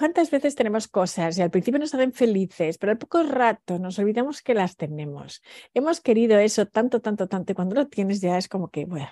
¿Cuántas 0.01 0.31
veces 0.31 0.55
tenemos 0.55 0.87
cosas 0.87 1.37
y 1.37 1.43
al 1.43 1.51
principio 1.51 1.79
nos 1.79 1.93
hacen 1.93 2.11
felices, 2.11 2.79
pero 2.79 2.91
al 2.91 2.97
poco 2.97 3.21
rato 3.21 3.77
nos 3.77 3.99
olvidamos 3.99 4.41
que 4.41 4.55
las 4.55 4.75
tenemos? 4.75 5.43
Hemos 5.75 6.01
querido 6.01 6.39
eso 6.39 6.65
tanto, 6.65 7.01
tanto, 7.01 7.27
tanto, 7.27 7.51
y 7.51 7.55
cuando 7.55 7.75
lo 7.75 7.87
tienes 7.87 8.19
ya 8.19 8.35
es 8.39 8.47
como 8.47 8.71
que, 8.71 8.85
bueno, 8.85 9.11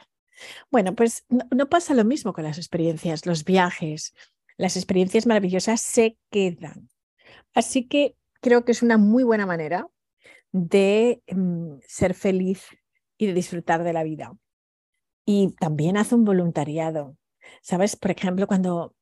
bueno 0.71 0.95
pues 0.95 1.28
no 1.30 1.69
pasa 1.69 1.93
lo 1.93 2.06
mismo 2.06 2.34
con 2.34 2.43
las 2.43 2.58
experiencias, 2.58 3.28
los 3.28 3.45
viajes, 3.45 4.15
las 4.58 4.78
experiencias 4.78 5.28
maravillosas 5.28 5.80
se 5.80 6.17
quedan. 6.32 6.89
Así 7.54 7.88
que 7.88 8.15
creo 8.41 8.65
que 8.65 8.71
es 8.71 8.82
una 8.82 8.97
muy 8.97 9.23
buena 9.23 9.45
manera 9.45 9.88
de 10.52 11.21
mm, 11.28 11.82
ser 11.88 12.15
feliz 12.15 12.65
y 13.15 13.28
de 13.28 13.36
disfrutar 13.36 13.84
de 13.84 13.93
la 13.93 14.02
vida. 14.02 14.36
Y 15.23 15.54
también 15.60 15.97
hace 15.97 16.15
un 16.15 16.25
voluntariado. 16.25 17.15
¿Sabes? 17.62 17.95
Por 17.95 18.10
ejemplo, 18.10 18.47
cuando 18.47 18.95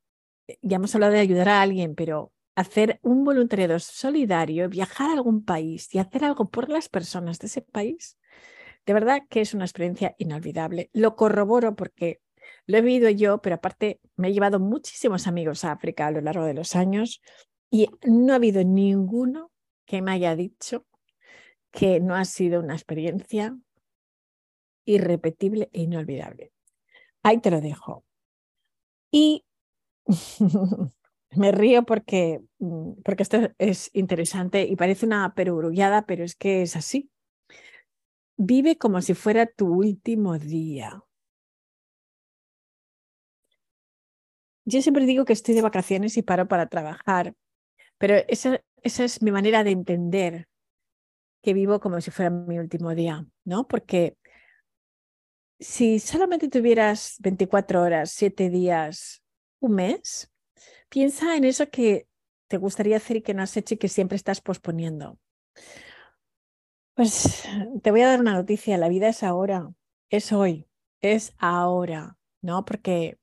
ya 0.62 0.78
hemos 0.78 0.94
hablado 0.96 1.14
de 1.14 1.20
ayudar 1.20 1.50
a 1.50 1.62
alguien, 1.62 1.96
pero 1.96 2.32
hacer 2.56 3.00
un 3.04 3.24
voluntariado 3.24 3.80
solidario, 3.80 4.70
viajar 4.70 5.10
a 5.10 5.14
algún 5.14 5.44
país 5.44 5.94
y 5.94 6.00
hacer 6.00 6.26
algo 6.26 6.50
por 6.50 6.70
las 6.70 6.90
personas 6.90 7.40
de 7.40 7.48
ese 7.48 7.62
país, 7.62 8.18
de 8.86 8.94
verdad 8.94 9.22
que 9.30 9.42
es 9.42 9.54
una 9.54 9.66
experiencia 9.66 10.16
inolvidable. 10.18 10.90
Lo 10.94 11.16
corroboro 11.16 11.76
porque 11.76 12.22
lo 12.66 12.78
he 12.78 12.82
vivido 12.82 13.10
yo, 13.10 13.42
pero 13.42 13.56
aparte 13.56 14.00
me 14.16 14.30
he 14.30 14.34
llevado 14.34 14.60
muchísimos 14.60 15.28
amigos 15.28 15.64
a 15.64 15.72
África 15.72 16.08
a 16.08 16.12
lo 16.12 16.22
largo 16.22 16.46
de 16.46 16.54
los 16.54 16.76
años 16.76 17.22
y 17.70 17.90
no 18.06 18.34
ha 18.34 18.38
habido 18.38 18.64
ninguno 18.64 19.52
que 19.86 20.02
me 20.02 20.12
haya 20.12 20.36
dicho 20.36 20.86
que 21.72 22.00
no 22.00 22.16
ha 22.16 22.26
sido 22.26 22.60
una 22.60 22.74
experiencia 22.74 23.58
irrepetible 24.86 25.70
e 25.74 25.82
inolvidable. 25.82 26.54
Ahí 27.24 27.40
te 27.40 27.52
lo 27.52 27.62
dejo. 27.62 28.06
Y 29.12 29.46
me 31.32 31.52
río 31.52 31.84
porque, 31.84 32.42
mm, 32.60 33.02
porque 33.04 33.24
esto 33.24 33.38
es 33.58 33.90
interesante 33.94 34.64
y 34.64 34.76
parece 34.76 35.06
una 35.06 35.34
perogrullada, 35.34 36.06
pero 36.06 36.24
es 36.24 36.36
que 36.36 36.62
es 36.62 36.76
así. 36.76 37.10
Vive 38.38 38.78
como 38.78 39.02
si 39.02 39.14
fuera 39.14 39.46
tu 39.48 39.68
último 39.68 40.38
día. 40.38 41.04
Yo 44.66 44.82
siempre 44.82 45.06
digo 45.06 45.26
que 45.26 45.34
estoy 45.34 45.56
de 45.56 45.62
vacaciones 45.62 46.18
y 46.18 46.24
paro 46.24 46.48
para 46.48 46.68
trabajar, 46.68 47.34
pero 47.98 48.16
esa, 48.28 48.62
esa 48.84 49.04
es 49.06 49.22
mi 49.22 49.32
manera 49.32 49.64
de 49.64 49.72
entender 49.72 50.48
que 51.42 51.54
vivo 51.54 51.80
como 51.80 52.02
si 52.02 52.12
fuera 52.12 52.30
mi 52.30 52.60
último 52.60 52.96
día, 52.96 53.26
¿no? 53.46 53.68
Porque 53.68 54.18
si 55.60 56.00
solamente 56.00 56.50
tuvieras 56.50 57.16
24 57.20 57.82
horas, 57.82 58.12
7 58.12 58.50
días, 58.50 59.24
un 59.60 59.74
mes, 59.76 60.32
piensa 60.90 61.36
en 61.36 61.44
eso 61.44 61.70
que 61.70 62.08
te 62.48 62.58
gustaría 62.58 62.98
hacer 62.98 63.18
y 63.18 63.22
que 63.22 63.34
no 63.34 63.44
has 63.44 63.56
hecho 63.58 63.76
y 63.76 63.78
que 63.78 63.90
siempre 63.90 64.16
estás 64.16 64.42
posponiendo. 64.42 65.20
Pues 66.94 67.44
te 67.84 67.92
voy 67.92 68.02
a 68.02 68.08
dar 68.08 68.20
una 68.20 68.34
noticia, 68.34 68.78
la 68.78 68.90
vida 68.90 69.10
es 69.10 69.24
ahora, 69.24 69.72
es 70.10 70.32
hoy, 70.32 70.68
es 71.02 71.34
ahora, 71.38 72.18
¿no? 72.42 72.66
Porque 72.66 73.20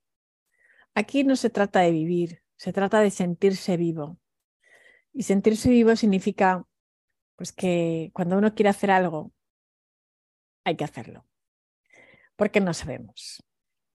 aquí 0.94 1.25
no 1.25 1.37
se 1.37 1.51
trata 1.51 1.81
de 1.81 1.90
vivir, 1.90 2.42
se 2.57 2.73
trata 2.73 3.01
de 3.01 3.11
sentirse 3.11 3.77
vivo. 3.77 4.18
Y 5.12 5.25
sentirse 5.25 5.70
vivo 5.70 5.97
significa 5.97 6.66
pues 7.37 7.53
que 7.53 8.11
cuando 8.12 8.38
uno 8.38 8.55
quiere 8.55 8.70
hacer 8.70 8.90
algo, 8.90 9.33
hay 10.64 10.77
que 10.77 10.85
hacerlo, 10.85 11.27
porque 12.37 12.61
no 12.61 12.75
sabemos. 12.75 13.42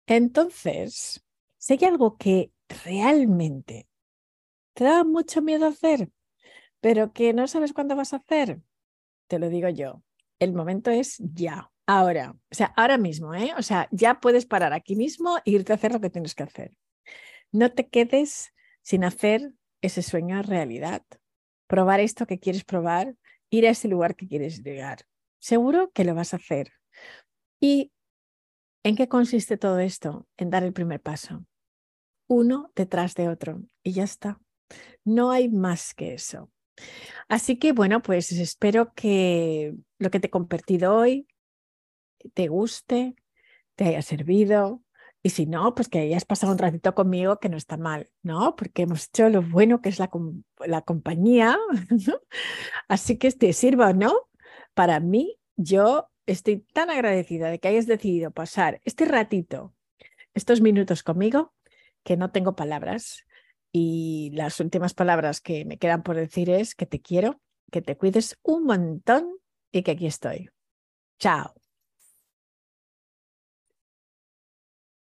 Entonces, 0.06 1.24
si 1.60 1.74
hay 1.74 1.84
algo 1.84 2.16
que 2.16 2.52
realmente 2.84 3.86
te 4.72 4.84
da 4.84 5.04
mucho 5.04 5.42
miedo 5.42 5.66
hacer, 5.66 6.10
pero 6.80 7.12
que 7.12 7.34
no 7.34 7.46
sabes 7.46 7.74
cuándo 7.74 7.94
vas 7.96 8.14
a 8.14 8.16
hacer, 8.16 8.60
te 9.28 9.38
lo 9.38 9.50
digo 9.50 9.68
yo, 9.68 10.02
el 10.38 10.54
momento 10.54 10.90
es 10.90 11.18
ya, 11.18 11.70
ahora, 11.86 12.30
o 12.50 12.54
sea, 12.54 12.72
ahora 12.76 12.96
mismo, 12.96 13.34
¿eh? 13.34 13.52
O 13.58 13.62
sea, 13.62 13.88
ya 13.90 14.20
puedes 14.20 14.46
parar 14.46 14.72
aquí 14.72 14.96
mismo 14.96 15.36
e 15.44 15.50
irte 15.50 15.72
a 15.72 15.76
hacer 15.76 15.92
lo 15.92 16.00
que 16.00 16.08
tienes 16.08 16.34
que 16.34 16.44
hacer. 16.44 16.72
No 17.52 17.72
te 17.72 17.88
quedes 17.88 18.54
sin 18.80 19.04
hacer 19.04 19.52
ese 19.82 20.02
sueño 20.02 20.42
realidad. 20.42 21.02
Probar 21.66 22.00
esto 22.00 22.26
que 22.26 22.40
quieres 22.40 22.64
probar 22.64 23.16
ir 23.50 23.66
a 23.66 23.70
ese 23.70 23.88
lugar 23.88 24.16
que 24.16 24.26
quieres 24.26 24.62
llegar. 24.62 25.00
Seguro 25.40 25.90
que 25.92 26.04
lo 26.04 26.14
vas 26.14 26.32
a 26.32 26.36
hacer. 26.36 26.72
¿Y 27.60 27.92
en 28.82 28.96
qué 28.96 29.08
consiste 29.08 29.56
todo 29.56 29.78
esto? 29.78 30.26
En 30.36 30.50
dar 30.50 30.64
el 30.64 30.72
primer 30.72 31.00
paso. 31.00 31.44
Uno 32.28 32.72
detrás 32.74 33.14
de 33.14 33.28
otro. 33.28 33.62
Y 33.82 33.92
ya 33.92 34.04
está. 34.04 34.40
No 35.04 35.30
hay 35.30 35.48
más 35.48 35.94
que 35.94 36.14
eso. 36.14 36.50
Así 37.28 37.58
que 37.58 37.72
bueno, 37.72 38.02
pues 38.02 38.32
espero 38.32 38.92
que 38.94 39.74
lo 39.98 40.10
que 40.10 40.20
te 40.20 40.28
he 40.28 40.30
compartido 40.30 40.96
hoy 40.96 41.26
te 42.34 42.48
guste, 42.48 43.14
te 43.76 43.84
haya 43.84 44.02
servido, 44.02 44.82
y 45.22 45.30
si 45.30 45.46
no, 45.46 45.74
pues 45.74 45.88
que 45.88 45.98
hayas 45.98 46.24
pasado 46.24 46.52
un 46.52 46.58
ratito 46.58 46.94
conmigo, 46.94 47.38
que 47.38 47.50
no 47.50 47.58
está 47.58 47.76
mal, 47.76 48.10
¿no? 48.22 48.56
Porque 48.56 48.82
hemos 48.82 49.08
hecho 49.08 49.28
lo 49.28 49.42
bueno 49.42 49.82
que 49.82 49.90
es 49.90 49.98
la, 49.98 50.10
la 50.66 50.80
compañía. 50.82 51.58
Así 52.88 53.18
que 53.18 53.30
te 53.32 53.52
sirva 53.52 53.90
o 53.90 53.92
no, 53.92 54.14
para 54.72 54.98
mí, 55.00 55.38
yo 55.56 56.10
estoy 56.30 56.58
tan 56.72 56.90
agradecida 56.90 57.50
de 57.50 57.58
que 57.58 57.68
hayas 57.68 57.86
decidido 57.86 58.30
pasar 58.30 58.80
este 58.84 59.04
ratito, 59.04 59.74
estos 60.34 60.60
minutos 60.60 61.02
conmigo, 61.02 61.52
que 62.04 62.16
no 62.16 62.30
tengo 62.30 62.54
palabras. 62.56 63.26
Y 63.72 64.30
las 64.34 64.58
últimas 64.60 64.94
palabras 64.94 65.40
que 65.40 65.64
me 65.64 65.78
quedan 65.78 66.02
por 66.02 66.16
decir 66.16 66.50
es 66.50 66.74
que 66.74 66.86
te 66.86 67.00
quiero, 67.00 67.40
que 67.70 67.82
te 67.82 67.96
cuides 67.96 68.38
un 68.42 68.64
montón 68.64 69.36
y 69.72 69.82
que 69.82 69.92
aquí 69.92 70.06
estoy. 70.06 70.50
Chao. 71.18 71.54